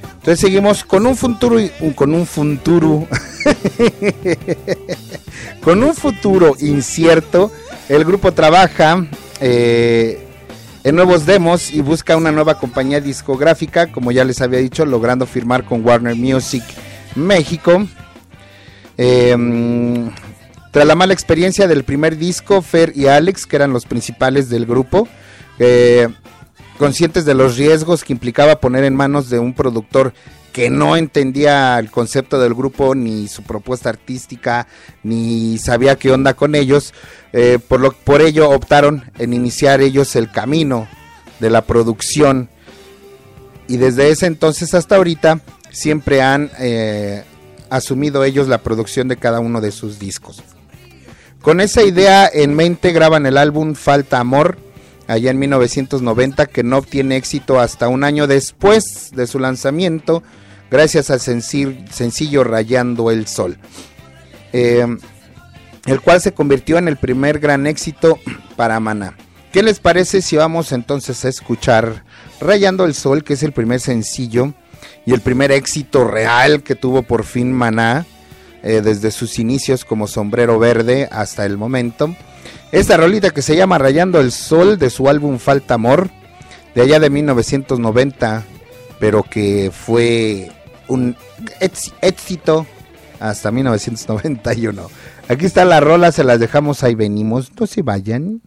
Entonces 0.02 0.40
seguimos 0.40 0.84
con 0.84 1.06
un 1.06 1.16
futuro, 1.16 1.58
con 1.94 2.12
un 2.12 2.26
futuro, 2.26 3.06
con 5.62 5.82
un 5.82 5.94
futuro 5.94 6.54
incierto. 6.60 7.50
El 7.88 8.04
grupo 8.04 8.32
trabaja 8.32 9.06
eh, 9.40 10.23
en 10.84 10.94
nuevos 10.94 11.26
demos 11.26 11.72
y 11.72 11.80
busca 11.80 12.16
una 12.16 12.30
nueva 12.30 12.58
compañía 12.58 13.00
discográfica, 13.00 13.90
como 13.90 14.12
ya 14.12 14.24
les 14.24 14.40
había 14.42 14.60
dicho, 14.60 14.84
logrando 14.84 15.26
firmar 15.26 15.64
con 15.64 15.84
Warner 15.84 16.14
Music 16.14 16.62
México. 17.14 17.86
Eh, 18.96 19.34
tras 20.74 20.86
la 20.86 20.94
mala 20.94 21.14
experiencia 21.14 21.66
del 21.68 21.84
primer 21.84 22.16
disco, 22.16 22.60
Fer 22.60 22.92
y 22.96 23.06
Alex, 23.06 23.46
que 23.46 23.56
eran 23.56 23.72
los 23.72 23.86
principales 23.86 24.50
del 24.50 24.66
grupo, 24.66 25.08
eh, 25.58 26.08
conscientes 26.78 27.24
de 27.24 27.34
los 27.34 27.56
riesgos 27.56 28.02
que 28.02 28.12
implicaba 28.12 28.60
poner 28.60 28.82
en 28.82 28.96
manos 28.96 29.30
de 29.30 29.38
un 29.38 29.54
productor 29.54 30.12
que 30.54 30.70
no 30.70 30.96
entendía 30.96 31.80
el 31.80 31.90
concepto 31.90 32.38
del 32.38 32.54
grupo 32.54 32.94
ni 32.94 33.26
su 33.26 33.42
propuesta 33.42 33.88
artística 33.88 34.68
ni 35.02 35.58
sabía 35.58 35.96
qué 35.96 36.12
onda 36.12 36.34
con 36.34 36.54
ellos. 36.54 36.94
Eh, 37.32 37.58
por 37.66 37.80
lo 37.80 37.90
por 37.90 38.22
ello 38.22 38.48
optaron 38.50 39.10
en 39.18 39.32
iniciar 39.34 39.80
ellos 39.80 40.14
el 40.14 40.30
camino 40.30 40.86
de 41.40 41.50
la 41.50 41.62
producción. 41.62 42.48
Y 43.66 43.78
desde 43.78 44.10
ese 44.10 44.26
entonces 44.26 44.74
hasta 44.74 44.94
ahorita 44.94 45.40
siempre 45.72 46.22
han 46.22 46.52
eh, 46.60 47.24
asumido 47.68 48.22
ellos 48.22 48.46
la 48.46 48.58
producción 48.58 49.08
de 49.08 49.16
cada 49.16 49.40
uno 49.40 49.60
de 49.60 49.72
sus 49.72 49.98
discos. 49.98 50.40
Con 51.42 51.60
esa 51.60 51.82
idea 51.82 52.30
en 52.32 52.54
mente 52.54 52.92
graban 52.92 53.26
el 53.26 53.38
álbum 53.38 53.74
Falta 53.74 54.20
Amor 54.20 54.56
allá 55.08 55.32
en 55.32 55.38
1990, 55.40 56.46
que 56.46 56.62
no 56.62 56.78
obtiene 56.78 57.16
éxito 57.16 57.58
hasta 57.58 57.88
un 57.88 58.04
año 58.04 58.28
después 58.28 59.10
de 59.16 59.26
su 59.26 59.40
lanzamiento, 59.40 60.22
gracias 60.74 61.08
al 61.08 61.20
sencillo, 61.20 62.42
Rayando 62.42 63.12
el 63.12 63.28
Sol, 63.28 63.58
eh, 64.52 64.84
el 65.86 66.00
cual 66.00 66.20
se 66.20 66.34
convirtió 66.34 66.78
en 66.78 66.88
el 66.88 66.96
primer 66.96 67.38
gran 67.38 67.68
éxito 67.68 68.18
para 68.56 68.80
Maná. 68.80 69.16
¿Qué 69.52 69.62
les 69.62 69.78
parece 69.78 70.20
si 70.20 70.34
vamos 70.34 70.72
entonces 70.72 71.24
a 71.24 71.28
escuchar 71.28 72.02
Rayando 72.40 72.86
el 72.86 72.94
Sol, 72.94 73.22
que 73.22 73.34
es 73.34 73.44
el 73.44 73.52
primer 73.52 73.78
sencillo 73.78 74.52
y 75.06 75.12
el 75.12 75.20
primer 75.20 75.52
éxito 75.52 76.08
real 76.08 76.64
que 76.64 76.74
tuvo 76.74 77.04
por 77.04 77.22
fin 77.22 77.52
Maná, 77.52 78.04
eh, 78.64 78.80
desde 78.82 79.12
sus 79.12 79.38
inicios 79.38 79.84
como 79.84 80.08
sombrero 80.08 80.58
verde 80.58 81.08
hasta 81.12 81.46
el 81.46 81.56
momento? 81.56 82.16
Esta 82.72 82.96
rolita 82.96 83.30
que 83.30 83.42
se 83.42 83.54
llama 83.54 83.78
Rayando 83.78 84.20
el 84.20 84.32
Sol 84.32 84.76
de 84.76 84.90
su 84.90 85.08
álbum 85.08 85.38
Falta 85.38 85.74
Amor, 85.74 86.10
de 86.74 86.82
allá 86.82 86.98
de 86.98 87.10
1990, 87.10 88.42
pero 88.98 89.22
que 89.22 89.70
fue 89.72 90.50
un 90.88 91.16
éxito 92.00 92.66
hasta 93.20 93.50
1991. 93.50 94.90
Aquí 95.28 95.46
está 95.46 95.64
la 95.64 95.80
rola, 95.80 96.12
se 96.12 96.24
las 96.24 96.38
dejamos 96.38 96.82
ahí 96.82 96.94
venimos, 96.94 97.52
no 97.58 97.66
se 97.66 97.82
vayan. 97.82 98.42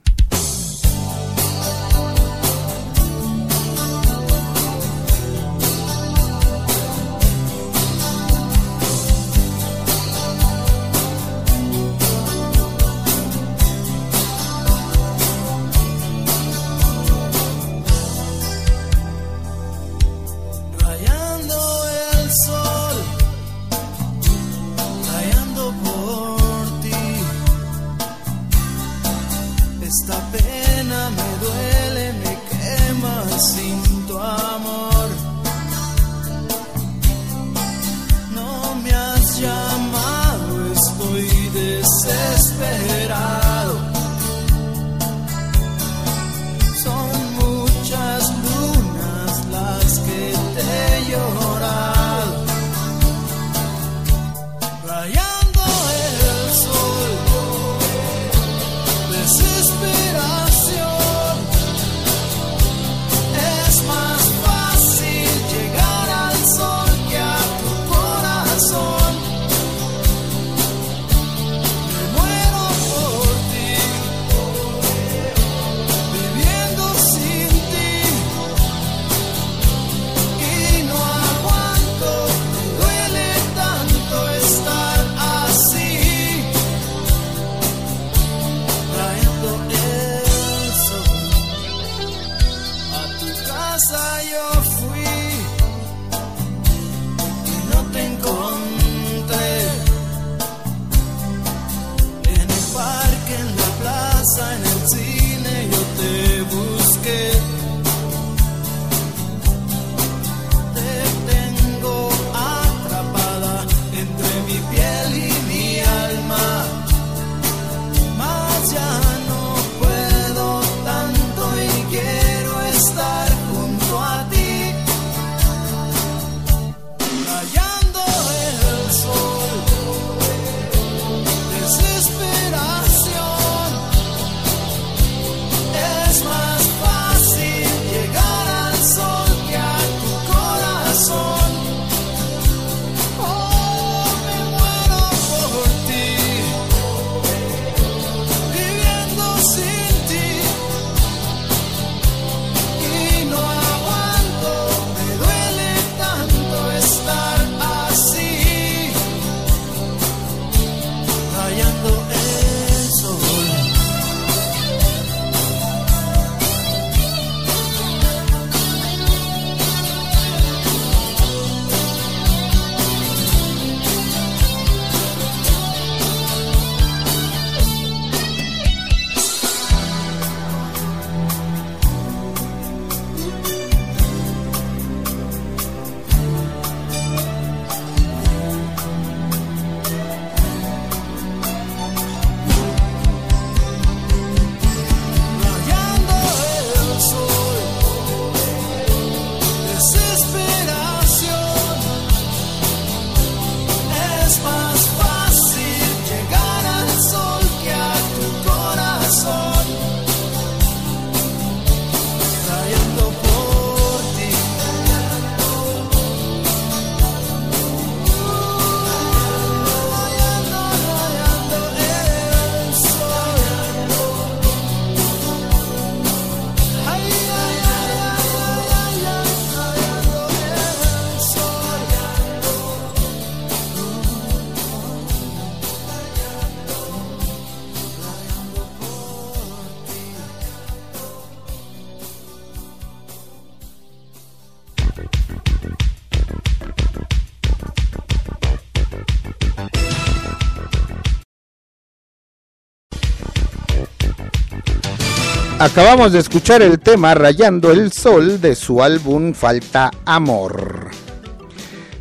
Acabamos 255.67 256.13
de 256.13 256.19
escuchar 256.19 256.61
el 256.61 256.79
tema 256.79 257.13
Rayando 257.13 257.73
el 257.73 257.91
Sol 257.91 258.39
de 258.39 258.55
su 258.55 258.81
álbum 258.81 259.33
Falta 259.33 259.91
Amor. 260.05 260.91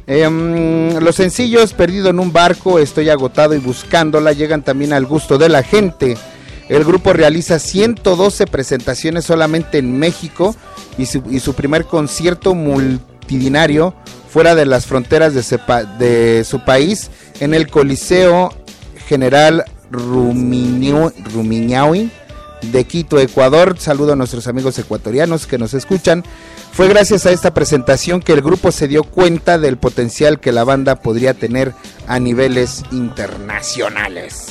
Em, 0.07 0.97
los 1.01 1.17
sencillos 1.17 1.73
Perdido 1.73 2.11
en 2.11 2.21
un 2.21 2.33
barco, 2.33 2.79
Estoy 2.79 3.09
agotado 3.11 3.57
y 3.57 3.59
buscándola 3.59 4.33
llegan 4.33 4.63
también 4.63 4.93
al 4.93 5.05
gusto 5.05 5.37
de 5.37 5.49
la 5.49 5.65
gente. 5.65 6.17
El 6.69 6.85
grupo 6.85 7.13
realiza 7.13 7.59
112 7.59 8.47
presentaciones 8.47 9.25
solamente 9.25 9.79
en 9.79 9.99
México 9.99 10.55
y 10.97 11.07
su, 11.07 11.55
primer 11.55 11.87
concierto 11.87 12.55
multidinario 12.55 13.95
fuera 14.31 14.55
de 14.55 14.65
las 14.65 14.87
fronteras 14.87 15.35
de, 15.35 15.43
de 15.99 16.45
su 16.45 16.65
país 16.65 17.11
en 17.41 17.53
el 17.53 17.67
Coliseo 17.67 18.55
General 19.09 19.65
Rumiñahui 19.91 21.03
de 22.63 22.85
Quito, 22.85 23.19
Ecuador. 23.19 23.79
Saludo 23.79 24.13
a 24.13 24.17
nuestros 24.17 24.47
amigos 24.47 24.79
ecuatorianos 24.79 25.47
que 25.47 25.59
nos 25.59 25.75
escuchan. 25.75 26.25
Fue 26.73 26.89
gracias 26.89 27.27
a 27.27 27.31
esta 27.31 27.55
presentación 27.55 28.21
que 28.21 28.33
el 28.33 28.43
grupo 28.43 28.71
se 28.73 28.89
dio 28.89 29.05
cuenta 29.05 29.59
del 29.59 29.79
potencial 29.79 30.41
que 30.41 30.53
la 30.53 30.65
banda 30.65 30.97
podría 30.97 31.35
tener 31.35 31.73
a 32.07 32.19
niveles 32.19 32.83
internacionales. 32.93 34.49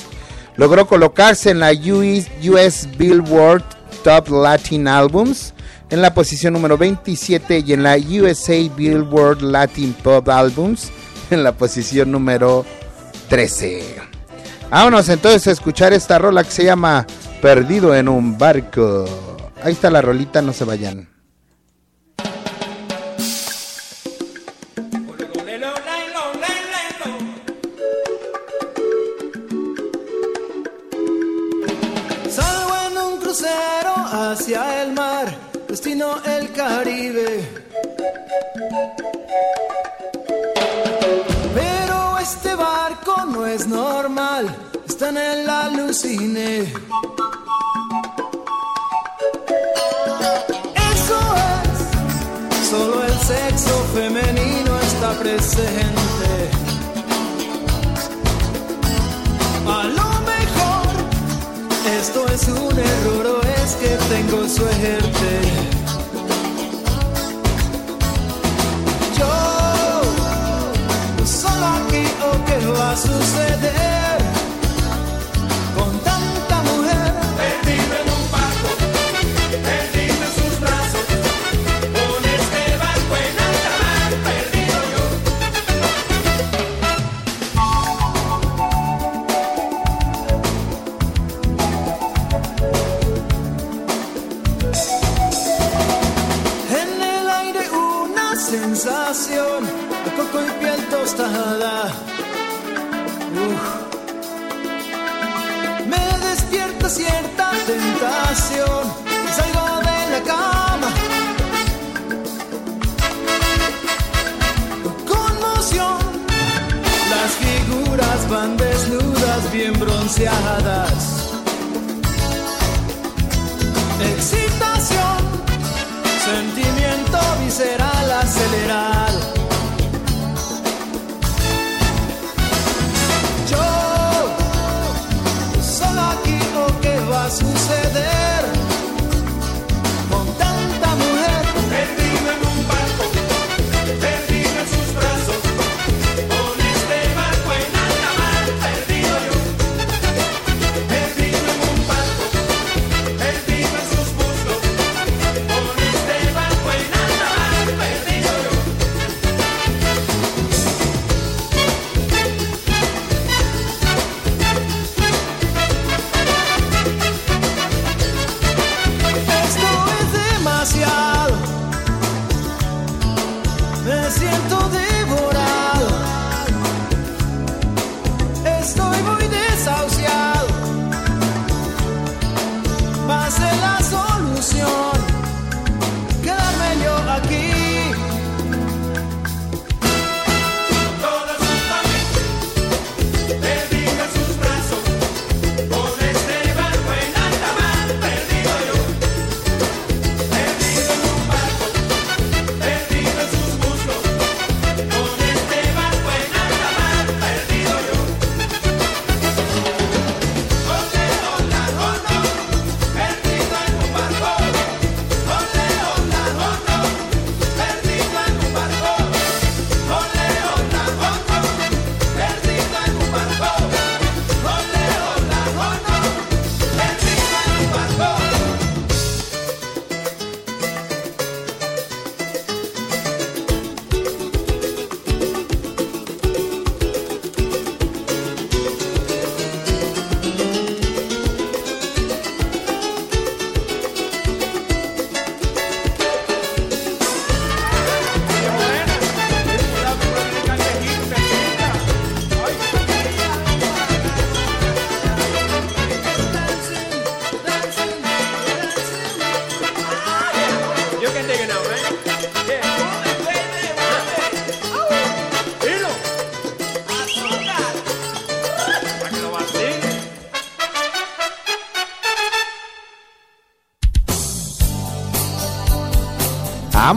Logró 0.55 0.87
colocarse 0.87 1.51
en 1.51 1.59
la 1.59 1.71
US, 1.71 2.87
Billboard 2.97 3.63
Top 4.03 4.29
Latin 4.29 4.87
Albums 4.87 5.53
en 5.89 6.01
la 6.01 6.13
posición 6.13 6.53
número 6.53 6.77
27 6.77 7.63
y 7.65 7.73
en 7.73 7.83
la 7.83 7.97
USA 7.97 8.57
Billboard 8.75 9.41
Latin 9.41 9.93
Pop 9.93 10.27
Albums 10.29 10.91
en 11.29 11.43
la 11.43 11.51
posición 11.51 12.11
número 12.11 12.65
13. 13.29 13.95
Vámonos 14.69 15.09
entonces 15.09 15.47
a 15.47 15.51
escuchar 15.51 15.93
esta 15.93 16.17
rola 16.17 16.43
que 16.43 16.51
se 16.51 16.63
llama 16.63 17.05
Perdido 17.45 17.93
en 17.93 18.09
un 18.09 18.39
barco. 18.39 19.05
Ahí 19.61 19.73
está 19.73 19.91
la 19.91 20.01
rolita, 20.01 20.41
no 20.41 20.51
se 20.51 20.65
vayan. 20.65 21.07
Salgo 32.31 32.73
en 32.87 32.97
un 32.97 33.19
crucero 33.19 33.93
hacia 33.95 34.81
el 34.81 34.93
mar, 34.93 35.37
destino 35.67 36.15
el 36.25 36.51
Caribe. 36.51 37.47
Pero 41.53 42.17
este 42.17 42.55
barco 42.55 43.23
no 43.27 43.45
es 43.45 43.67
normal, 43.67 44.47
está 44.87 45.09
en 45.09 45.17
el 45.17 45.47
alucine. 45.47 46.73
Femenino 53.95 54.71
está 54.81 55.11
presente. 55.13 56.29
A 59.65 59.83
lo 59.99 60.09
mejor 60.31 60.91
esto 61.99 62.27
es 62.27 62.47
un 62.49 62.77
error 62.77 63.25
o 63.37 63.41
es 63.61 63.75
que 63.81 63.91
tengo 64.13 64.39
suerte. 64.49 65.31
Yo 69.17 69.35
solo 71.25 71.65
aquí 71.79 72.05
o 72.27 72.45
qué 72.45 72.67
va 72.67 72.91
a 72.91 72.97
suceder 72.97 73.94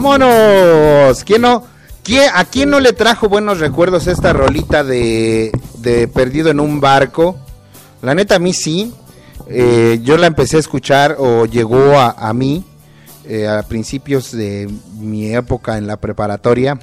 Vámonos. 0.01 1.25
¿Quién 1.25 1.41
no? 1.41 1.65
¿Quién, 2.03 2.31
¿A 2.33 2.45
quién 2.45 2.69
no 2.69 2.79
le 2.79 2.93
trajo 2.93 3.27
buenos 3.27 3.59
recuerdos 3.59 4.07
esta 4.07 4.31
rolita 4.31 4.81
de, 4.81 5.51
Perdido 6.13 6.49
en 6.49 6.61
un 6.61 6.79
barco? 6.79 7.37
La 8.01 8.15
neta, 8.15 8.35
a 8.35 8.39
mí 8.39 8.53
sí. 8.53 8.93
Eh, 9.49 9.99
yo 10.01 10.15
la 10.15 10.27
empecé 10.27 10.55
a 10.55 10.61
escuchar 10.61 11.17
o 11.19 11.45
llegó 11.45 11.99
a, 11.99 12.11
a 12.11 12.33
mí 12.33 12.63
eh, 13.25 13.45
a 13.45 13.61
principios 13.63 14.31
de 14.31 14.71
mi 14.93 15.35
época 15.35 15.77
en 15.77 15.85
la 15.85 15.97
preparatoria 15.97 16.79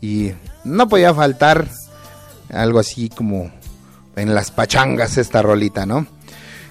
y 0.00 0.32
no 0.64 0.88
podía 0.88 1.14
faltar 1.14 1.68
algo 2.52 2.80
así 2.80 3.08
como 3.08 3.52
en 4.16 4.34
las 4.34 4.50
pachangas 4.50 5.16
esta 5.16 5.42
rolita, 5.42 5.86
¿no? 5.86 6.08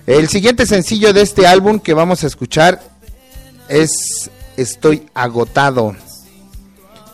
El 0.06 0.28
siguiente 0.28 0.66
sencillo 0.66 1.14
de 1.14 1.22
este 1.22 1.48
álbum 1.48 1.80
que 1.80 1.94
vamos 1.94 2.26
a 2.26 2.28
escuchar 2.28 2.82
es 3.70 4.30
Estoy 4.58 5.08
agotado. 5.14 5.95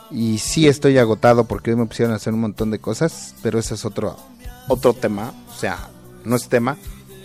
Y 0.10 0.38
sí 0.38 0.68
estoy 0.68 0.98
agotado 0.98 1.46
porque 1.46 1.72
hoy 1.72 1.78
me 1.78 1.86
pusieron 1.86 2.14
a 2.14 2.18
hacer 2.18 2.34
un 2.34 2.40
montón 2.42 2.72
de 2.72 2.80
cosas, 2.80 3.36
pero 3.44 3.60
ese 3.60 3.74
es 3.74 3.84
otro 3.84 4.16
otro 4.70 4.94
tema, 4.94 5.34
o 5.50 5.54
sea, 5.54 5.90
no 6.24 6.36
es 6.36 6.48
tema. 6.48 6.78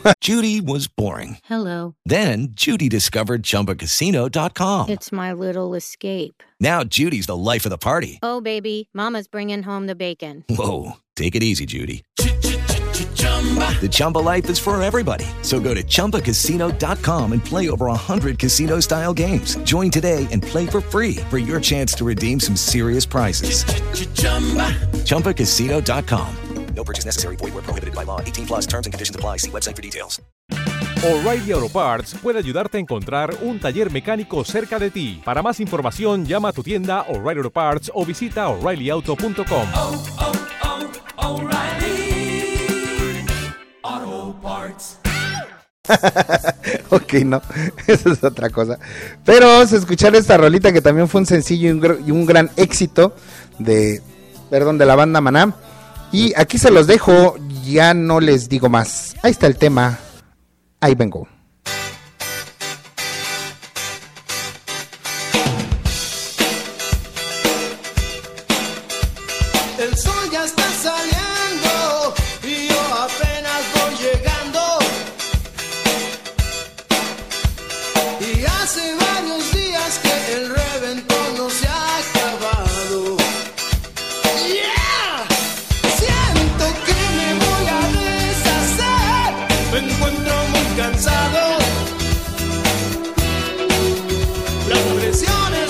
Judy 0.21 0.61
was 0.61 0.89
boring. 0.89 1.39
Hello. 1.45 1.95
Then 2.05 2.49
Judy 2.55 2.89
discovered 2.89 3.43
ChumbaCasino.com. 3.43 4.89
It's 4.89 5.13
my 5.13 5.33
little 5.33 5.75
escape. 5.75 6.43
Now 6.61 6.83
Judy's 6.83 7.27
the 7.27 7.37
life 7.37 7.67
of 7.67 7.71
the 7.71 7.79
party. 7.79 8.19
Oh, 8.23 8.41
baby, 8.41 8.89
Mama's 8.93 9.29
bringing 9.29 9.63
home 9.65 9.87
the 9.87 9.95
bacon. 9.95 10.45
Whoa, 10.49 10.95
take 11.15 11.35
it 11.37 11.43
easy, 11.43 11.67
Judy. 11.67 12.03
The 13.39 13.89
Chumba 13.89 14.19
life 14.19 14.51
is 14.51 14.59
for 14.59 14.81
everybody. 14.83 15.25
So 15.43 15.61
go 15.61 15.73
to 15.73 15.83
ChumbaCasino.com 15.83 17.33
and 17.33 17.45
play 17.45 17.71
over 17.71 17.87
100 17.87 18.39
casino 18.39 18.81
style 18.81 19.15
games. 19.15 19.57
Join 19.59 19.91
today 19.91 20.27
and 20.33 20.43
play 20.43 20.67
for 20.67 20.81
free 20.81 21.17
for 21.31 21.39
your 21.39 21.61
chance 21.61 21.93
to 21.95 22.05
redeem 22.05 22.41
some 22.41 22.57
serious 22.57 23.07
prizes. 23.07 23.65
ChumbaCasino.com. 25.05 26.37
No 26.75 26.85
purchase 26.85 27.05
necessary. 27.05 27.37
Void 27.37 27.55
where 27.55 27.63
prohibited 27.63 27.95
by 27.95 28.05
law. 28.05 28.21
18 28.21 28.47
plus 28.47 28.67
terms 28.67 28.87
and 28.87 28.93
conditions 28.93 29.17
apply. 29.17 29.39
See 29.39 29.51
website 29.51 29.75
for 29.75 29.83
details. 29.83 30.21
O'Reilly 31.05 31.53
Auto 31.53 31.69
Parts 31.69 32.15
puede 32.15 32.39
ayudarte 32.39 32.79
a 32.79 32.81
encontrar 32.81 33.37
un 33.43 33.61
taller 33.61 33.93
mecánico 33.93 34.45
cerca 34.45 34.81
de 34.81 34.91
ti. 34.91 35.21
Para 35.25 35.43
más 35.43 35.61
información, 35.61 36.27
llama 36.27 36.49
a 36.49 36.53
tu 36.53 36.65
tienda 36.65 37.03
O'Reilly 37.09 37.39
Auto 37.39 37.51
Parts 37.51 37.91
o 37.95 38.05
visita 38.05 38.49
oreillyauto.com. 38.49 39.69
ok, 46.91 47.13
no, 47.25 47.43
eso 47.87 48.13
es 48.13 48.23
otra 48.23 48.51
cosa. 48.51 48.79
Pero 49.25 49.47
vamos 49.47 49.73
a 49.73 49.77
escuchar 49.77 50.15
esta 50.17 50.37
rolita 50.37 50.73
que 50.73 50.83
también 50.83 51.09
fue 51.09 51.21
un 51.21 51.27
sencillo 51.27 51.69
y 51.69 51.73
un, 51.73 52.07
y 52.07 52.11
un 52.11 52.27
gran 52.27 52.51
éxito 52.57 53.15
de, 53.59 54.03
perdón, 54.51 54.79
de 54.79 54.87
la 54.87 54.97
banda 54.97 55.21
Maná. 55.21 55.55
Y 56.13 56.33
aquí 56.37 56.59
se 56.59 56.71
los 56.71 56.87
dejo, 56.87 57.37
ya 57.65 57.93
no 57.95 58.21
les 58.21 58.49
digo 58.49 58.69
más. 58.69 59.15
Ahí 59.23 59.31
está 59.31 59.47
el 59.47 59.57
tema, 59.57 59.99
ahí 60.81 60.95
vengo. 60.95 61.29
confesiones. 95.09 95.68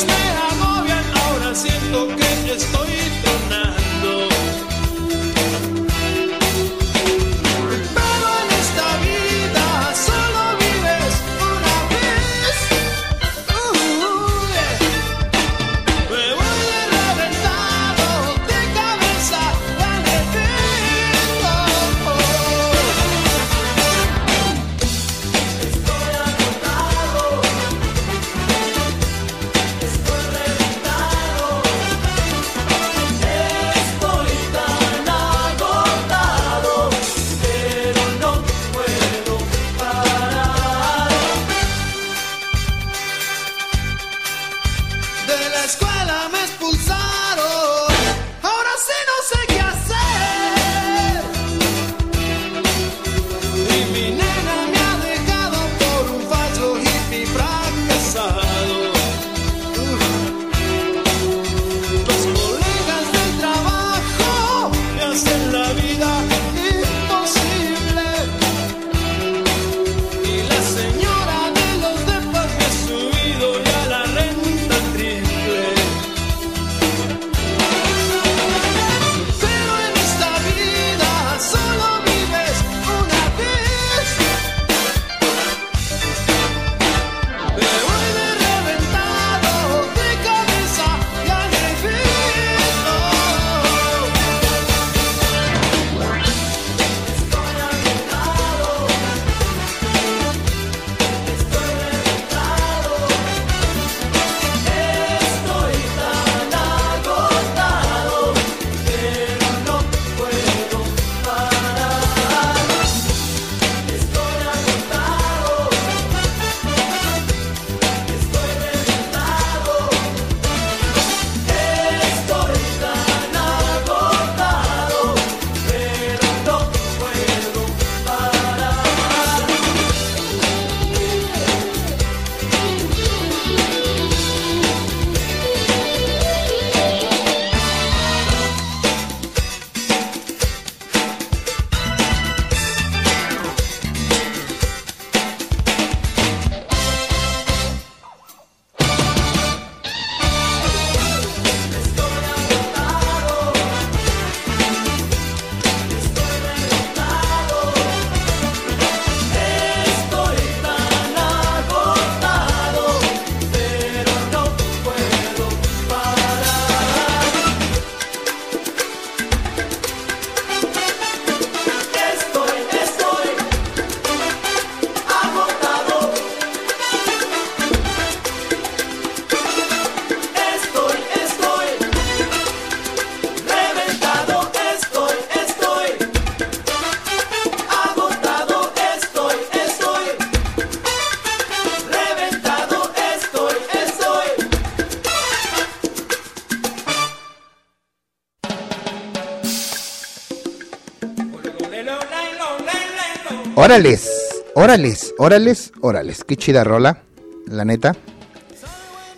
Órales, 203.78 204.34
órales, 204.56 205.14
órales, 205.18 205.72
órales. 205.80 206.24
Qué 206.24 206.36
chida 206.36 206.64
rola, 206.64 207.02
la 207.46 207.64
neta. 207.64 207.94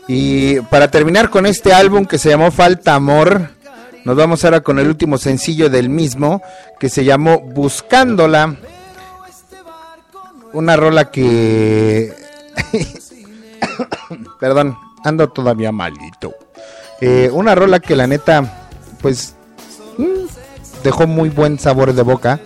Y 0.07 0.61
para 0.61 0.91
terminar 0.91 1.31
con 1.31 1.47
este 1.47 1.73
álbum 1.73 2.05
que 2.05 2.19
se 2.19 2.29
llamó 2.29 2.51
Falta 2.51 2.95
Amor, 2.95 3.49
nos 4.05 4.17
vamos 4.17 4.45
ahora 4.45 4.61
con 4.61 4.79
el 4.79 4.87
último 4.87 5.17
sencillo 5.17 5.71
del 5.71 5.89
mismo, 5.89 6.43
que 6.79 6.91
se 6.91 7.07
llamó 7.07 7.41
Buscándola. 7.41 8.55
Una 10.53 10.77
rola 10.77 11.11
que... 11.11 12.13
Perdón, 14.41 14.77
ando 15.05 15.31
todavía 15.31 15.73
malito. 15.73 16.35
Eh, 17.01 17.31
una 17.33 17.55
rola 17.55 17.81
que 17.81 17.97
la 17.97 18.07
neta, 18.07 18.69
pues, 19.01 19.35
mm, 19.97 20.85
dejó 20.85 21.07
muy 21.07 21.31
buen 21.31 21.59
sabor 21.59 21.95
de 21.95 22.03
boca 22.03 22.41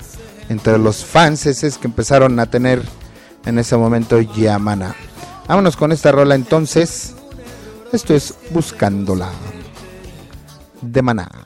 entre 0.48 0.78
los 0.78 1.04
fans 1.04 1.46
es 1.46 1.78
que 1.78 1.86
empezaron 1.86 2.38
a 2.38 2.46
tener 2.46 2.82
en 3.44 3.58
ese 3.58 3.76
momento 3.76 4.20
Yamana. 4.20 4.94
Vámonos 5.48 5.76
con 5.76 5.92
esta 5.92 6.12
rola 6.12 6.34
entonces. 6.34 7.14
Esto 7.92 8.14
es 8.14 8.34
Buscándola 8.50 9.30
de 10.80 11.02
Maná. 11.02 11.43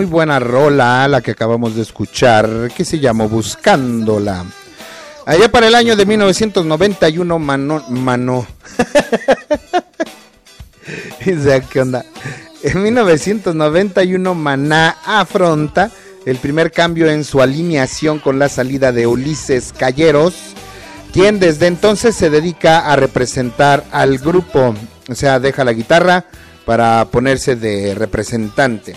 Muy 0.00 0.06
buena 0.06 0.38
rola 0.38 1.06
la 1.08 1.20
que 1.20 1.32
acabamos 1.32 1.76
de 1.76 1.82
escuchar, 1.82 2.70
que 2.74 2.86
se 2.86 2.98
llamó 2.98 3.28
Buscándola. 3.28 4.46
Allá 5.26 5.52
para 5.52 5.68
el 5.68 5.74
año 5.74 5.94
de 5.94 6.06
1991, 6.06 7.38
Mano... 7.38 7.84
Mano... 7.90 8.46
¿qué 11.70 11.80
onda? 11.82 12.02
En 12.62 12.82
1991, 12.82 14.34
Maná 14.34 14.96
afronta 15.04 15.90
el 16.24 16.38
primer 16.38 16.72
cambio 16.72 17.10
en 17.10 17.22
su 17.22 17.42
alineación 17.42 18.20
con 18.20 18.38
la 18.38 18.48
salida 18.48 18.92
de 18.92 19.06
Ulises 19.06 19.74
Calleros, 19.76 20.32
quien 21.12 21.38
desde 21.38 21.66
entonces 21.66 22.16
se 22.16 22.30
dedica 22.30 22.90
a 22.90 22.96
representar 22.96 23.84
al 23.92 24.16
grupo, 24.16 24.74
o 25.10 25.14
sea, 25.14 25.40
deja 25.40 25.62
la 25.62 25.74
guitarra 25.74 26.24
para 26.64 27.04
ponerse 27.04 27.54
de 27.54 27.94
representante. 27.94 28.94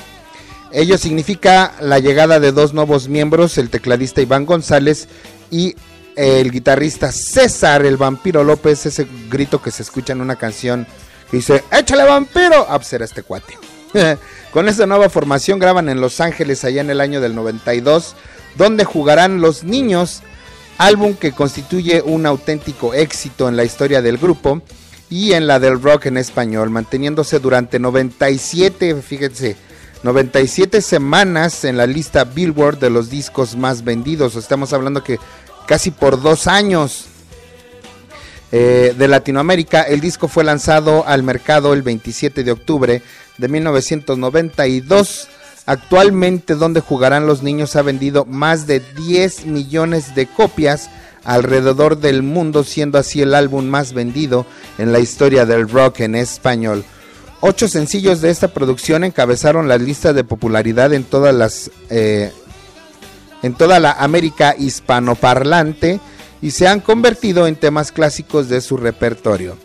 Ello 0.74 0.98
significa 0.98 1.76
la 1.82 2.00
llegada 2.00 2.40
de 2.40 2.52
dos 2.52 2.74
nuevos 2.74 3.08
miembros, 3.08 3.60
el 3.60 3.70
tecladista 3.70 4.22
Iván 4.22 4.48
González 4.48 5.08
y 5.52 5.76
el 6.16 6.52
guitarrista 6.52 7.12
César, 7.12 7.86
el 7.86 7.96
vampiro 7.96 8.44
López, 8.44 8.88
ese 8.88 9.08
grito 9.30 9.62
que 9.62 9.70
se 9.70 9.84
escucha 9.84 10.14
en 10.14 10.22
una 10.22 10.36
canción 10.36 10.88
que 11.30 11.38
dice, 11.38 11.64
échale 11.72 12.04
vampiro, 12.06 12.68
a 12.68 12.82
ser 12.82 13.04
este 13.04 13.22
cuate. 13.22 13.56
Con 14.52 14.68
esta 14.68 14.88
nueva 14.88 15.10
formación 15.10 15.60
graban 15.60 15.90
en 15.90 16.02
Los 16.02 16.20
Ángeles 16.20 16.64
allá 16.64 16.82
en 16.82 16.90
el 16.90 17.02
año 17.02 17.22
del 17.22 17.36
92, 17.36 18.16
donde 18.56 18.84
jugarán 18.84 19.42
Los 19.42 19.64
Niños, 19.64 20.24
álbum 20.80 21.14
que 21.14 21.34
constituye 21.34 22.02
un 22.02 22.26
auténtico 22.26 22.96
éxito 22.96 23.48
en 23.48 23.58
la 23.58 23.64
historia 23.64 24.02
del 24.02 24.18
grupo 24.18 24.64
y 25.12 25.34
en 25.34 25.46
la 25.46 25.60
del 25.60 25.80
rock 25.80 26.08
en 26.08 26.18
español, 26.18 26.72
manteniéndose 26.72 27.38
durante 27.38 27.78
97, 27.78 28.96
fíjense, 29.04 29.56
97 30.04 30.82
semanas 30.82 31.64
en 31.64 31.78
la 31.78 31.88
lista 31.88 32.26
Billboard 32.26 32.78
de 32.78 32.90
los 32.90 33.10
discos 33.10 33.56
más 33.56 33.86
vendidos. 33.86 34.36
Estamos 34.36 34.74
hablando 34.74 35.04
que 35.04 35.18
casi 35.66 35.92
por 35.92 36.22
dos 36.22 36.48
años 36.48 37.06
eh, 38.52 38.94
de 38.98 39.08
Latinoamérica. 39.08 39.82
El 39.84 40.02
disco 40.02 40.28
fue 40.28 40.44
lanzado 40.44 41.08
al 41.08 41.24
mercado 41.24 41.74
el 41.74 41.82
27 41.84 42.44
de 42.44 42.52
octubre 42.52 43.02
de 43.38 43.48
1992. 43.48 45.30
Actualmente 45.66 46.56
donde 46.56 46.82
jugarán 46.82 47.26
los 47.26 47.42
niños 47.42 47.78
ha 47.78 47.82
vendido 47.82 48.26
más 48.26 48.68
de 48.68 48.82
10 48.82 49.46
millones 49.46 50.14
de 50.14 50.28
copias 50.28 50.90
alrededor 51.24 51.98
del 51.98 52.22
mundo, 52.22 52.66
siendo 52.66 52.98
así 52.98 53.22
el 53.22 53.34
álbum 53.34 53.66
más 53.66 53.94
vendido 53.94 54.46
en 54.78 54.92
la 54.92 55.00
historia 55.00 55.46
del 55.46 55.70
rock 55.70 56.02
en 56.02 56.16
español. 56.16 56.84
Ocho 57.46 57.68
sencillos 57.68 58.22
de 58.22 58.30
esta 58.30 58.54
producción 58.54 59.04
encabezaron 59.04 59.68
las 59.68 59.82
listas 59.82 60.16
de 60.16 60.24
popularidad 60.24 60.94
en 60.94 61.04
todas 61.04 61.36
las 61.36 61.72
eh, 61.90 62.32
en 63.42 63.54
toda 63.54 63.82
la 63.82 63.92
América 63.92 64.56
hispanoparlante 64.58 66.00
y 66.42 66.52
se 66.52 66.70
han 66.70 66.80
convertido 66.80 67.46
en 67.46 67.58
temas 67.58 67.92
clásicos 67.92 68.48
de 68.48 68.62
su 68.62 68.78
repertorio. 68.78 69.58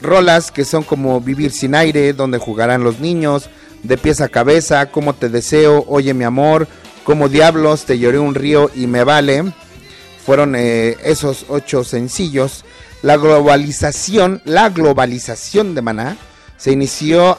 Rolas 0.00 0.50
que 0.50 0.64
son 0.64 0.82
como 0.82 1.20
Vivir 1.20 1.52
sin 1.52 1.74
aire, 1.74 2.14
donde 2.14 2.38
jugarán 2.38 2.82
los 2.82 2.98
niños, 2.98 3.50
De 3.82 3.98
pies 3.98 4.22
a 4.22 4.30
cabeza, 4.30 4.90
Como 4.90 5.12
te 5.12 5.28
deseo, 5.28 5.84
Oye 5.86 6.14
mi 6.14 6.24
amor, 6.24 6.66
Como 7.04 7.28
diablos, 7.28 7.84
Te 7.84 7.98
lloré 7.98 8.18
un 8.18 8.34
río 8.34 8.70
y 8.74 8.86
me 8.86 9.04
vale. 9.04 9.52
Fueron 10.24 10.54
eh, 10.56 10.96
esos 11.04 11.44
ocho 11.50 11.84
sencillos. 11.84 12.64
La 13.02 13.18
globalización, 13.18 14.40
la 14.46 14.70
globalización 14.70 15.74
de 15.74 15.82
Maná 15.82 16.16
se 16.60 16.72
inició 16.72 17.38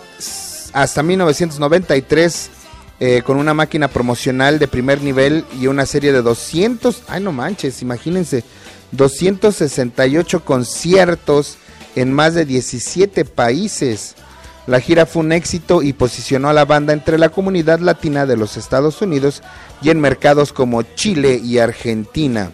hasta 0.73 1.03
1993 1.03 2.49
eh, 2.99 3.21
con 3.23 3.37
una 3.37 3.53
máquina 3.53 3.87
promocional 3.87 4.57
de 4.57 4.67
primer 4.67 5.01
nivel 5.01 5.45
y 5.59 5.67
una 5.67 5.85
serie 5.85 6.11
de 6.11 6.23
200, 6.23 7.03
ay 7.07 7.21
no 7.21 7.31
manches, 7.31 7.83
imagínense, 7.83 8.43
268 8.93 10.43
conciertos 10.43 11.57
en 11.95 12.11
más 12.11 12.33
de 12.33 12.45
17 12.45 13.23
países. 13.25 14.15
La 14.65 14.79
gira 14.79 15.05
fue 15.05 15.21
un 15.21 15.31
éxito 15.33 15.83
y 15.83 15.93
posicionó 15.93 16.49
a 16.49 16.53
la 16.53 16.65
banda 16.65 16.93
entre 16.93 17.19
la 17.19 17.29
comunidad 17.29 17.79
latina 17.79 18.25
de 18.25 18.37
los 18.37 18.57
Estados 18.57 19.01
Unidos 19.03 19.43
y 19.83 19.91
en 19.91 19.99
mercados 19.99 20.51
como 20.51 20.81
Chile 20.81 21.39
y 21.43 21.59
Argentina. 21.59 22.51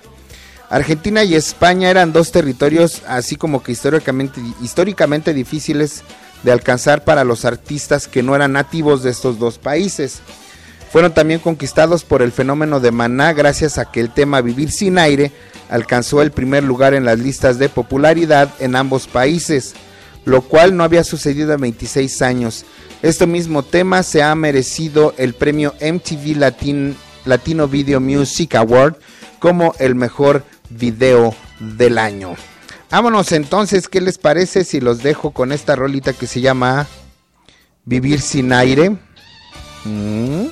Argentina 0.69 1.23
y 1.23 1.35
España 1.35 1.89
eran 1.89 2.11
dos 2.11 2.33
territorios 2.33 3.03
así 3.07 3.37
como 3.37 3.63
que 3.63 3.71
históricamente, 3.71 4.41
históricamente 4.61 5.33
difíciles 5.33 6.03
de 6.43 6.51
alcanzar 6.51 7.03
para 7.03 7.23
los 7.23 7.45
artistas 7.45 8.07
que 8.07 8.23
no 8.23 8.35
eran 8.35 8.53
nativos 8.53 9.03
de 9.03 9.09
estos 9.09 9.39
dos 9.39 9.57
países. 9.57 10.21
Fueron 10.91 11.13
también 11.13 11.39
conquistados 11.39 12.03
por 12.03 12.21
el 12.21 12.31
fenómeno 12.31 12.79
de 12.79 12.91
Maná 12.91 13.33
gracias 13.33 13.77
a 13.77 13.91
que 13.91 13.99
el 13.99 14.13
tema 14.13 14.41
Vivir 14.41 14.71
sin 14.71 14.97
aire 14.97 15.31
alcanzó 15.69 16.21
el 16.21 16.31
primer 16.31 16.63
lugar 16.63 16.93
en 16.93 17.05
las 17.05 17.19
listas 17.19 17.59
de 17.59 17.69
popularidad 17.69 18.49
en 18.59 18.75
ambos 18.75 19.07
países, 19.07 19.73
lo 20.25 20.41
cual 20.41 20.77
no 20.77 20.83
había 20.83 21.03
sucedido 21.03 21.53
en 21.53 21.61
26 21.61 22.21
años. 22.21 22.65
Este 23.01 23.27
mismo 23.27 23.63
tema 23.63 24.01
se 24.01 24.23
ha 24.23 24.33
merecido 24.33 25.13
el 25.17 25.33
premio 25.33 25.75
MTV 25.81 26.37
Latino 27.25 27.67
Video 27.67 27.99
Music 27.99 28.55
Award 28.55 28.95
como 29.39 29.75
el 29.79 29.95
mejor 29.95 30.43
video 30.69 31.35
del 31.59 31.97
año. 31.97 32.35
Vámonos 32.89 33.33
entonces, 33.33 33.89
¿qué 33.89 33.99
les 33.99 34.17
parece 34.17 34.63
si 34.63 34.79
los 34.79 35.03
dejo 35.03 35.31
con 35.31 35.51
esta 35.51 35.75
rolita 35.75 36.13
que 36.13 36.25
se 36.25 36.39
llama 36.39 36.87
Vivir 37.83 38.21
sin 38.21 38.53
aire? 38.53 38.91
Mm. 39.83 40.45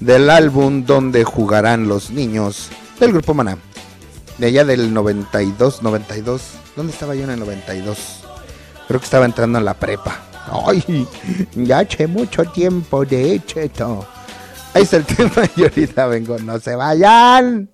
Del 0.00 0.30
álbum 0.30 0.84
donde 0.84 1.24
jugarán 1.24 1.88
los 1.88 2.10
niños 2.10 2.68
del 3.00 3.12
grupo 3.12 3.34
Maná. 3.34 3.58
De 4.38 4.46
allá 4.46 4.64
del 4.64 4.94
92, 4.94 5.82
92. 5.82 6.42
¿Dónde 6.76 6.92
estaba 6.92 7.14
yo 7.14 7.24
en 7.24 7.30
el 7.30 7.40
92? 7.40 8.22
Creo 8.86 9.00
que 9.00 9.04
estaba 9.04 9.24
entrando 9.24 9.58
en 9.58 9.64
la 9.64 9.74
prepa. 9.74 10.20
Ay, 10.66 11.08
ya 11.56 11.82
eché 11.82 12.06
mucho 12.06 12.44
tiempo 12.44 13.04
de 13.04 13.42
cheto. 13.44 14.06
Ahí 14.72 14.82
está 14.82 14.98
el 14.98 15.06
tema 15.06 15.42
y 15.56 15.62
ahorita 15.62 16.06
vengo, 16.06 16.38
no 16.38 16.60
se 16.60 16.76
vayan. 16.76 17.68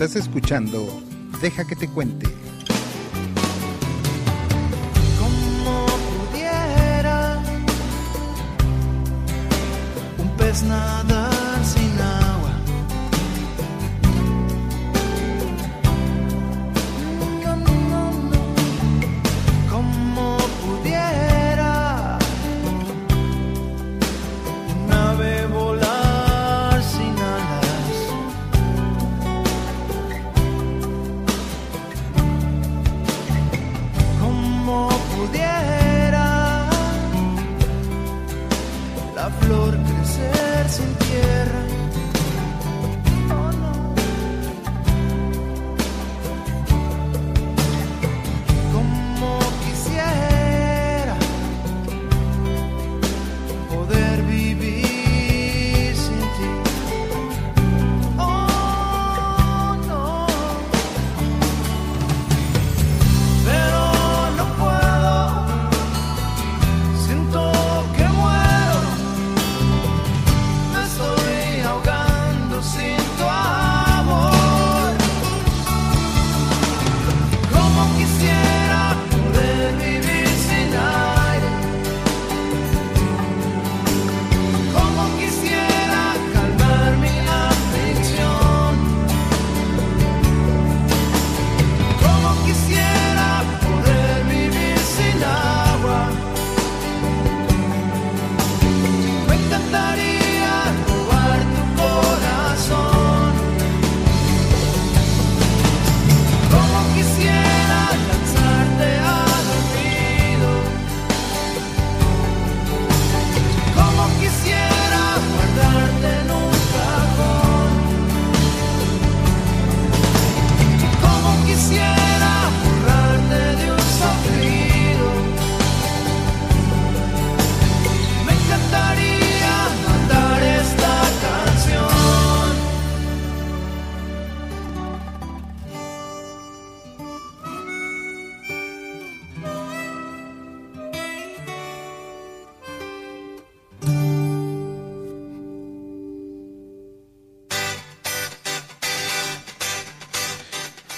Estás 0.00 0.16
escuchando 0.16 1.02
Deja 1.42 1.66
que 1.66 1.76
te 1.76 1.86
cuente. 1.86 2.39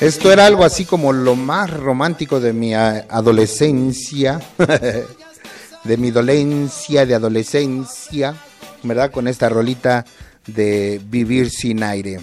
Esto 0.02 0.32
era 0.32 0.46
algo 0.46 0.64
así 0.64 0.84
como 0.84 1.12
lo 1.12 1.36
más 1.36 1.70
romántico 1.70 2.40
de 2.40 2.52
mi 2.52 2.74
a- 2.74 3.06
adolescencia, 3.08 4.40
de 5.84 5.96
mi 5.96 6.10
dolencia 6.10 7.06
de 7.06 7.14
adolescencia, 7.14 8.34
¿verdad? 8.82 9.12
Con 9.12 9.28
esta 9.28 9.48
rolita 9.48 10.04
de 10.46 11.00
Vivir 11.04 11.50
sin 11.50 11.84
aire. 11.84 12.20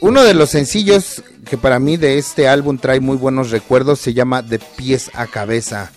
Uno 0.00 0.22
de 0.24 0.32
los 0.34 0.48
sencillos 0.50 1.22
que 1.48 1.58
para 1.58 1.78
mí 1.78 1.98
de 1.98 2.16
este 2.16 2.48
álbum 2.48 2.78
trae 2.78 3.00
muy 3.00 3.16
buenos 3.18 3.50
recuerdos 3.50 4.00
se 4.00 4.14
llama 4.14 4.40
De 4.42 4.58
pies 4.58 5.10
a 5.14 5.26
cabeza. 5.26 5.92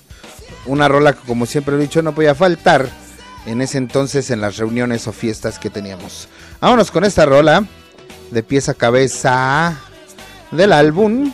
Una 0.66 0.88
rola 0.90 1.14
que 1.14 1.26
como 1.26 1.46
siempre 1.46 1.76
he 1.76 1.80
dicho 1.80 2.02
no 2.02 2.14
podía 2.14 2.36
faltar 2.36 2.90
en 3.46 3.62
ese 3.62 3.78
entonces 3.78 4.30
en 4.32 4.42
las 4.42 4.58
reuniones 4.58 5.08
o 5.08 5.14
fiestas 5.14 5.60
que 5.60 5.70
teníamos. 5.70 6.28
Vámonos 6.60 6.92
con 6.92 7.04
esta 7.06 7.26
rola 7.26 7.66
de 8.32 8.44
pies 8.44 8.70
a 8.70 8.74
cabeza 8.74 9.78
del 10.52 10.74
álbum 10.74 11.32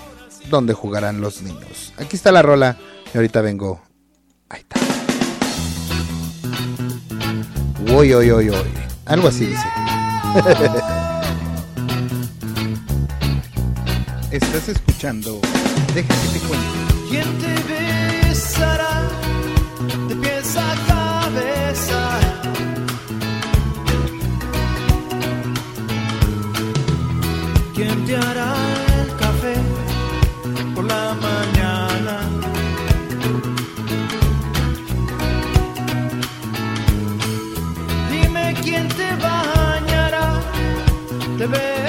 donde 0.50 0.74
jugarán 0.74 1.22
los 1.22 1.42
niños. 1.42 1.94
Aquí 1.98 2.16
está 2.16 2.32
la 2.32 2.42
rola 2.42 2.78
y 3.14 3.18
ahorita 3.18 3.42
vengo. 3.42 3.82
Ahí 4.50 4.62
está. 4.62 4.80
Uy, 7.94 8.16
uy, 8.16 8.32
uy, 8.32 8.50
uy. 8.50 8.56
Algo 9.06 9.28
así 9.28 9.46
dice. 9.46 9.68
Estás 14.32 14.70
escuchando. 14.70 15.42
Deja 15.94 16.08
que 16.08 16.40
te 16.40 16.46
cuente. 16.48 16.66
¿Quién 17.10 17.38
te 17.40 17.54
besará 18.30 19.21
¿Quién 27.84 28.06
te 28.06 28.16
hará 28.16 28.54
el 29.02 29.16
café 29.16 29.56
por 30.76 30.86
la 30.86 31.16
mañana? 31.16 32.16
Dime 38.12 38.56
quién 38.62 38.88
te 38.88 39.16
bañará 39.16 40.28
de 41.40 41.48
besos. 41.48 41.81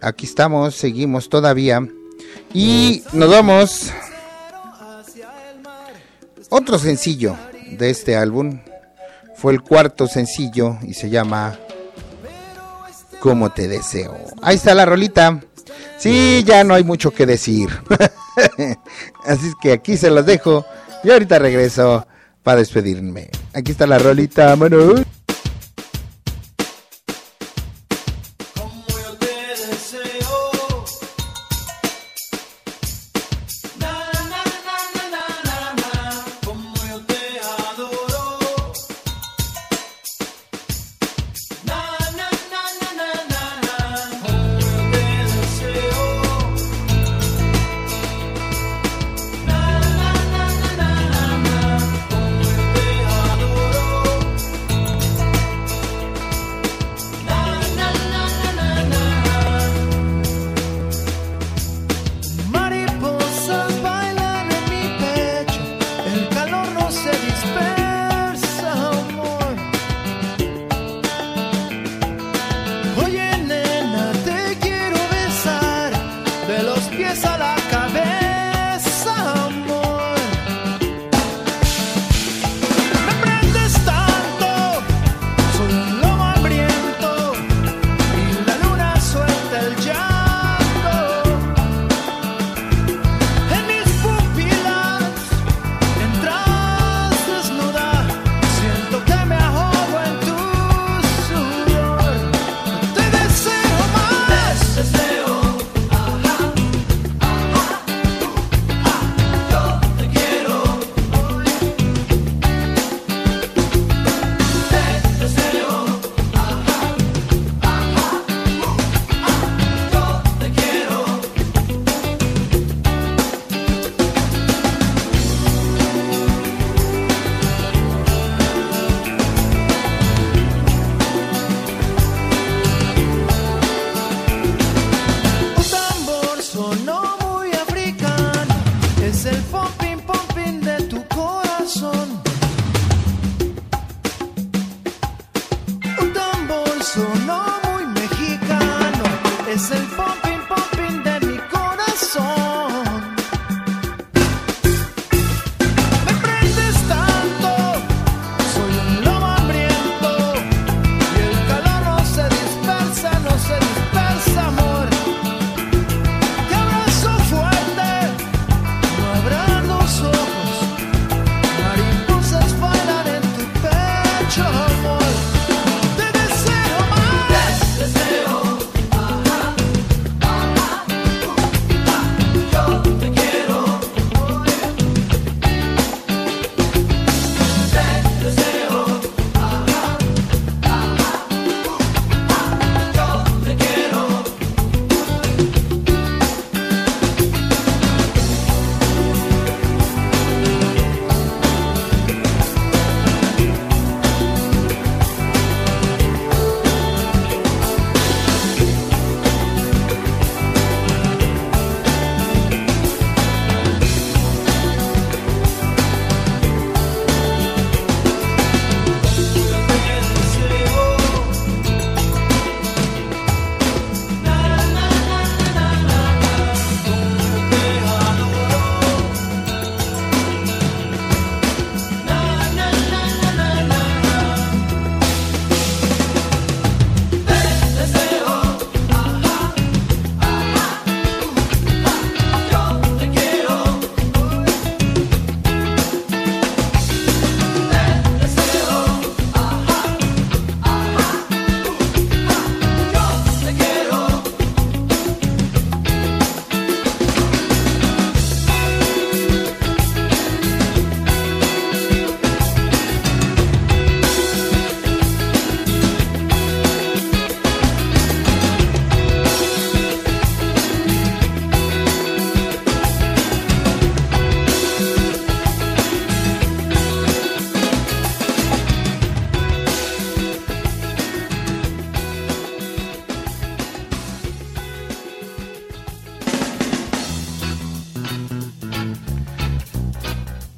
Aquí 0.00 0.26
estamos, 0.26 0.74
seguimos 0.74 1.28
todavía. 1.28 1.86
Y 2.52 3.02
nos 3.12 3.30
vamos. 3.30 3.90
Otro 6.50 6.78
sencillo 6.78 7.36
de 7.72 7.90
este 7.90 8.16
álbum. 8.16 8.60
Fue 9.36 9.52
el 9.52 9.62
cuarto 9.62 10.06
sencillo 10.06 10.78
y 10.82 10.94
se 10.94 11.10
llama 11.10 11.58
Como 13.18 13.50
te 13.50 13.66
deseo. 13.66 14.16
Ahí 14.42 14.56
está 14.56 14.74
la 14.74 14.86
rolita. 14.86 15.40
Sí, 15.98 16.44
ya 16.46 16.62
no 16.64 16.74
hay 16.74 16.84
mucho 16.84 17.10
que 17.10 17.26
decir. 17.26 17.68
Así 19.24 19.52
que 19.60 19.72
aquí 19.72 19.96
se 19.96 20.10
las 20.10 20.26
dejo. 20.26 20.64
Y 21.02 21.10
ahorita 21.10 21.38
regreso 21.38 22.06
para 22.42 22.58
despedirme. 22.58 23.30
Aquí 23.52 23.72
está 23.72 23.86
la 23.86 23.98
rolita, 23.98 24.54
mano. 24.56 24.94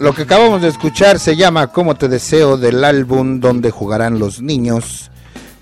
Lo 0.07 0.15
que 0.15 0.23
acabamos 0.23 0.63
de 0.63 0.69
escuchar 0.69 1.19
se 1.19 1.35
llama 1.35 1.67
Como 1.67 1.97
te 1.97 2.07
deseo 2.07 2.57
del 2.57 2.85
álbum 2.85 3.41
donde 3.41 3.73
jugarán 3.73 4.21
los 4.21 4.41
niños 4.41 5.11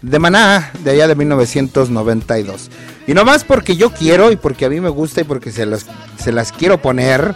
de 0.03 0.19
Maná 0.19 0.71
de 0.85 0.91
allá 0.91 1.09
de 1.09 1.15
1992. 1.15 2.71
Y 3.07 3.15
no 3.15 3.25
más 3.25 3.43
porque 3.43 3.75
yo 3.77 3.89
quiero 3.95 4.31
y 4.31 4.37
porque 4.37 4.67
a 4.67 4.69
mí 4.69 4.83
me 4.83 4.91
gusta 4.91 5.23
y 5.23 5.25
porque 5.25 5.51
se 5.51 5.65
las, 5.65 5.87
se 6.19 6.31
las 6.31 6.53
quiero 6.53 6.77
poner, 6.77 7.35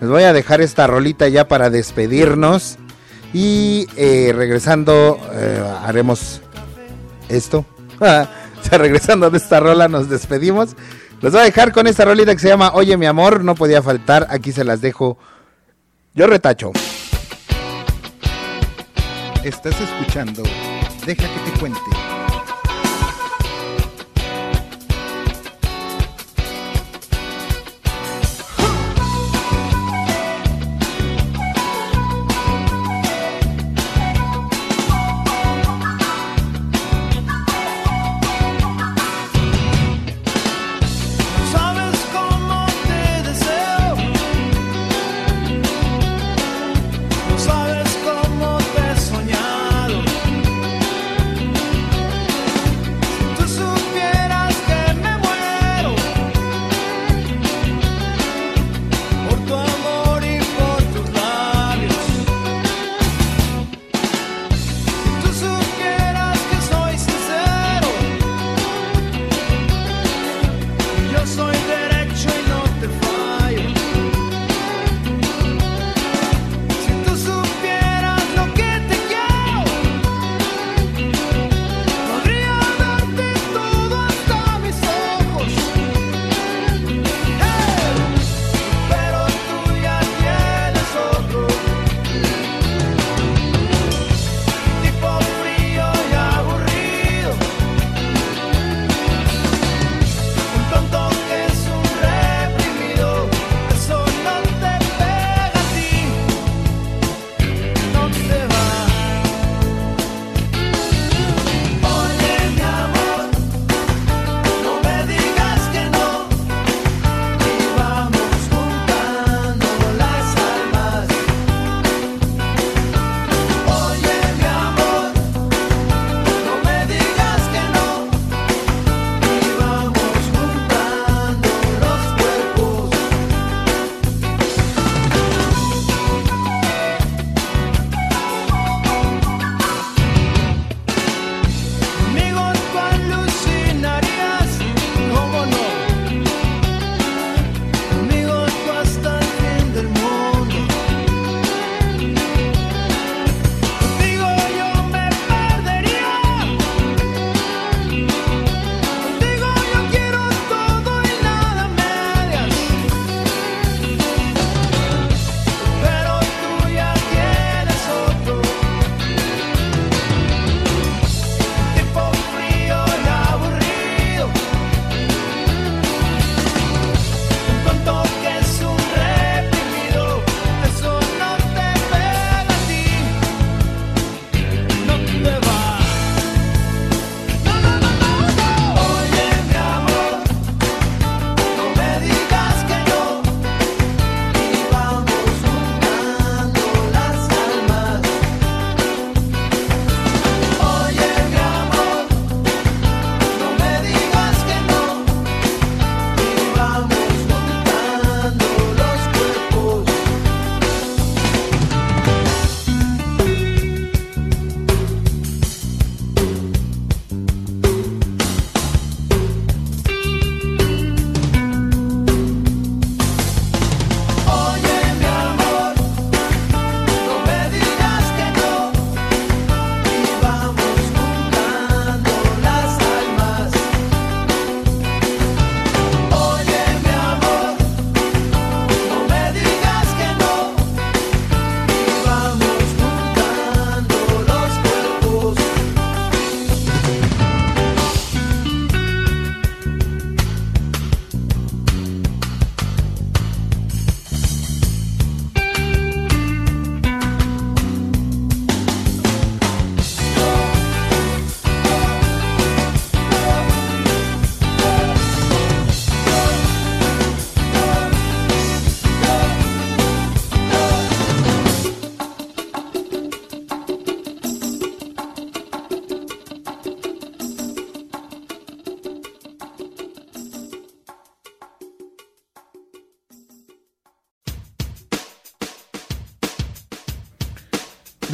les 0.00 0.08
voy 0.08 0.22
a 0.22 0.32
dejar 0.32 0.60
esta 0.60 0.86
rolita 0.86 1.26
ya 1.26 1.48
para 1.48 1.68
despedirnos 1.68 2.76
y 3.32 3.88
eh, 3.96 4.32
regresando 4.32 5.18
eh, 5.32 5.60
haremos 5.82 6.42
esto. 7.28 7.66
o 7.98 8.04
sea, 8.04 8.78
regresando 8.78 9.30
de 9.30 9.38
esta 9.38 9.58
rola 9.58 9.88
nos 9.88 10.08
despedimos. 10.08 10.76
Los 11.22 11.32
voy 11.32 11.40
a 11.40 11.44
dejar 11.44 11.72
con 11.72 11.88
esta 11.88 12.04
rolita 12.04 12.32
que 12.32 12.40
se 12.40 12.48
llama 12.48 12.70
Oye 12.72 12.96
mi 12.96 13.06
amor, 13.06 13.42
no 13.42 13.56
podía 13.56 13.82
faltar, 13.82 14.28
aquí 14.30 14.52
se 14.52 14.62
las 14.62 14.80
dejo 14.80 15.18
yo 16.16 16.26
retacho. 16.26 16.72
Estás 19.44 19.78
escuchando 19.78 20.42
Deja 21.04 21.28
que 21.28 21.50
te 21.50 21.60
cuente. 21.60 22.05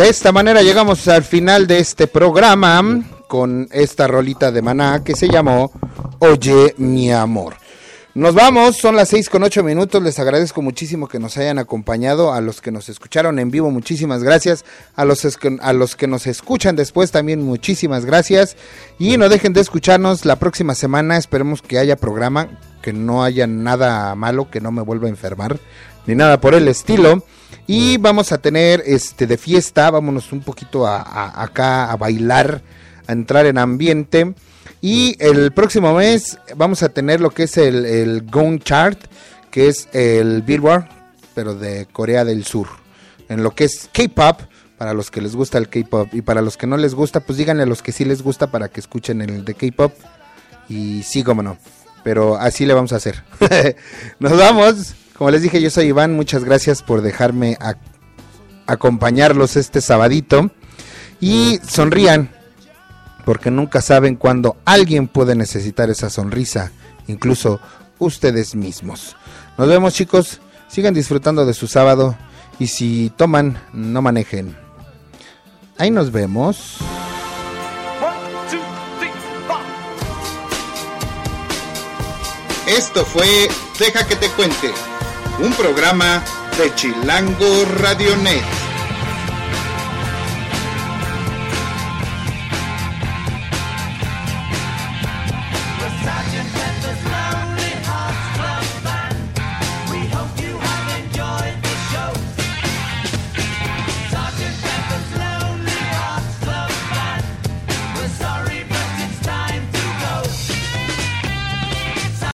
De 0.02 0.08
esta 0.08 0.32
manera 0.32 0.62
llegamos 0.62 1.06
al 1.06 1.22
final 1.22 1.68
de 1.68 1.78
este 1.78 2.08
programa 2.08 3.04
con 3.28 3.68
esta 3.70 4.08
rolita 4.08 4.50
de 4.50 4.60
maná 4.60 5.04
que 5.04 5.14
se 5.14 5.28
llamó 5.28 5.70
Oye 6.18 6.74
mi 6.76 7.12
amor. 7.12 7.54
Nos 8.12 8.34
vamos, 8.34 8.76
son 8.76 8.96
las 8.96 9.10
6 9.10 9.28
con 9.28 9.44
8 9.44 9.62
minutos, 9.62 10.02
les 10.02 10.18
agradezco 10.18 10.60
muchísimo 10.60 11.06
que 11.06 11.20
nos 11.20 11.36
hayan 11.36 11.60
acompañado, 11.60 12.32
a 12.32 12.40
los 12.40 12.60
que 12.60 12.72
nos 12.72 12.88
escucharon 12.88 13.38
en 13.38 13.52
vivo, 13.52 13.70
muchísimas 13.70 14.24
gracias, 14.24 14.64
a 14.96 15.04
los, 15.04 15.24
a 15.60 15.72
los 15.72 15.94
que 15.94 16.08
nos 16.08 16.26
escuchan 16.26 16.74
después 16.74 17.12
también 17.12 17.40
muchísimas 17.40 18.04
gracias 18.04 18.56
y 18.98 19.16
no 19.18 19.28
dejen 19.28 19.52
de 19.52 19.60
escucharnos 19.60 20.24
la 20.24 20.34
próxima 20.34 20.74
semana, 20.74 21.16
esperemos 21.16 21.62
que 21.62 21.78
haya 21.78 21.94
programa, 21.94 22.48
que 22.82 22.92
no 22.92 23.22
haya 23.22 23.46
nada 23.46 24.12
malo, 24.16 24.50
que 24.50 24.60
no 24.60 24.72
me 24.72 24.82
vuelva 24.82 25.06
a 25.06 25.10
enfermar, 25.10 25.60
ni 26.06 26.16
nada 26.16 26.40
por 26.40 26.54
el 26.54 26.66
estilo. 26.66 27.22
Y 27.66 27.96
vamos 27.96 28.32
a 28.32 28.38
tener 28.38 28.82
este 28.84 29.26
de 29.26 29.38
fiesta, 29.38 29.90
vámonos 29.90 30.32
un 30.32 30.40
poquito 30.40 30.86
a 30.86 31.42
acá 31.42 31.90
a 31.90 31.96
bailar, 31.96 32.60
a 33.06 33.12
entrar 33.12 33.46
en 33.46 33.58
ambiente. 33.58 34.34
Y 34.80 35.16
el 35.20 35.52
próximo 35.52 35.94
mes 35.94 36.38
vamos 36.56 36.82
a 36.82 36.88
tener 36.88 37.20
lo 37.20 37.30
que 37.30 37.44
es 37.44 37.56
el, 37.56 37.86
el 37.86 38.22
Gong 38.22 38.60
Chart, 38.62 38.98
que 39.50 39.68
es 39.68 39.88
el 39.92 40.42
Billboard, 40.42 40.88
pero 41.34 41.54
de 41.54 41.86
Corea 41.86 42.24
del 42.24 42.44
Sur. 42.44 42.66
En 43.28 43.44
lo 43.44 43.52
que 43.52 43.64
es 43.64 43.88
K-Pop, 43.92 44.40
para 44.76 44.94
los 44.94 45.12
que 45.12 45.20
les 45.20 45.36
gusta 45.36 45.58
el 45.58 45.68
K-Pop. 45.68 46.12
Y 46.12 46.22
para 46.22 46.42
los 46.42 46.56
que 46.56 46.66
no 46.66 46.76
les 46.76 46.96
gusta, 46.96 47.20
pues 47.20 47.38
díganle 47.38 47.62
a 47.62 47.66
los 47.66 47.82
que 47.82 47.92
sí 47.92 48.04
les 48.04 48.22
gusta 48.22 48.50
para 48.50 48.68
que 48.68 48.80
escuchen 48.80 49.22
el 49.22 49.44
de 49.44 49.54
K-Pop. 49.54 49.92
Y 50.68 51.04
sí, 51.04 51.22
como 51.22 51.42
no. 51.42 51.56
Pero 52.02 52.36
así 52.36 52.66
le 52.66 52.74
vamos 52.74 52.92
a 52.92 52.96
hacer. 52.96 53.22
Nos 54.18 54.36
vamos. 54.36 54.94
Como 55.22 55.30
les 55.30 55.42
dije, 55.42 55.62
yo 55.62 55.70
soy 55.70 55.86
Iván. 55.86 56.16
Muchas 56.16 56.42
gracias 56.42 56.82
por 56.82 57.00
dejarme 57.00 57.56
acompañarlos 58.66 59.54
este 59.54 59.80
sabadito. 59.80 60.50
Y 61.20 61.60
sonrían 61.64 62.28
porque 63.24 63.52
nunca 63.52 63.80
saben 63.82 64.16
cuándo 64.16 64.56
alguien 64.64 65.06
puede 65.06 65.36
necesitar 65.36 65.90
esa 65.90 66.10
sonrisa, 66.10 66.72
incluso 67.06 67.60
ustedes 68.00 68.56
mismos. 68.56 69.14
Nos 69.56 69.68
vemos 69.68 69.94
chicos, 69.94 70.40
sigan 70.66 70.92
disfrutando 70.92 71.46
de 71.46 71.54
su 71.54 71.68
sábado 71.68 72.16
y 72.58 72.66
si 72.66 73.12
toman, 73.16 73.62
no 73.72 74.02
manejen. 74.02 74.56
Ahí 75.78 75.92
nos 75.92 76.10
vemos. 76.10 76.78
Esto 82.66 83.04
fue 83.04 83.48
Deja 83.78 84.06
que 84.06 84.14
te 84.14 84.28
cuente, 84.30 84.70
un 85.38 85.52
programa 85.54 86.22
de 86.58 86.74
Chilango 86.74 87.64
Radionet. 87.80 88.61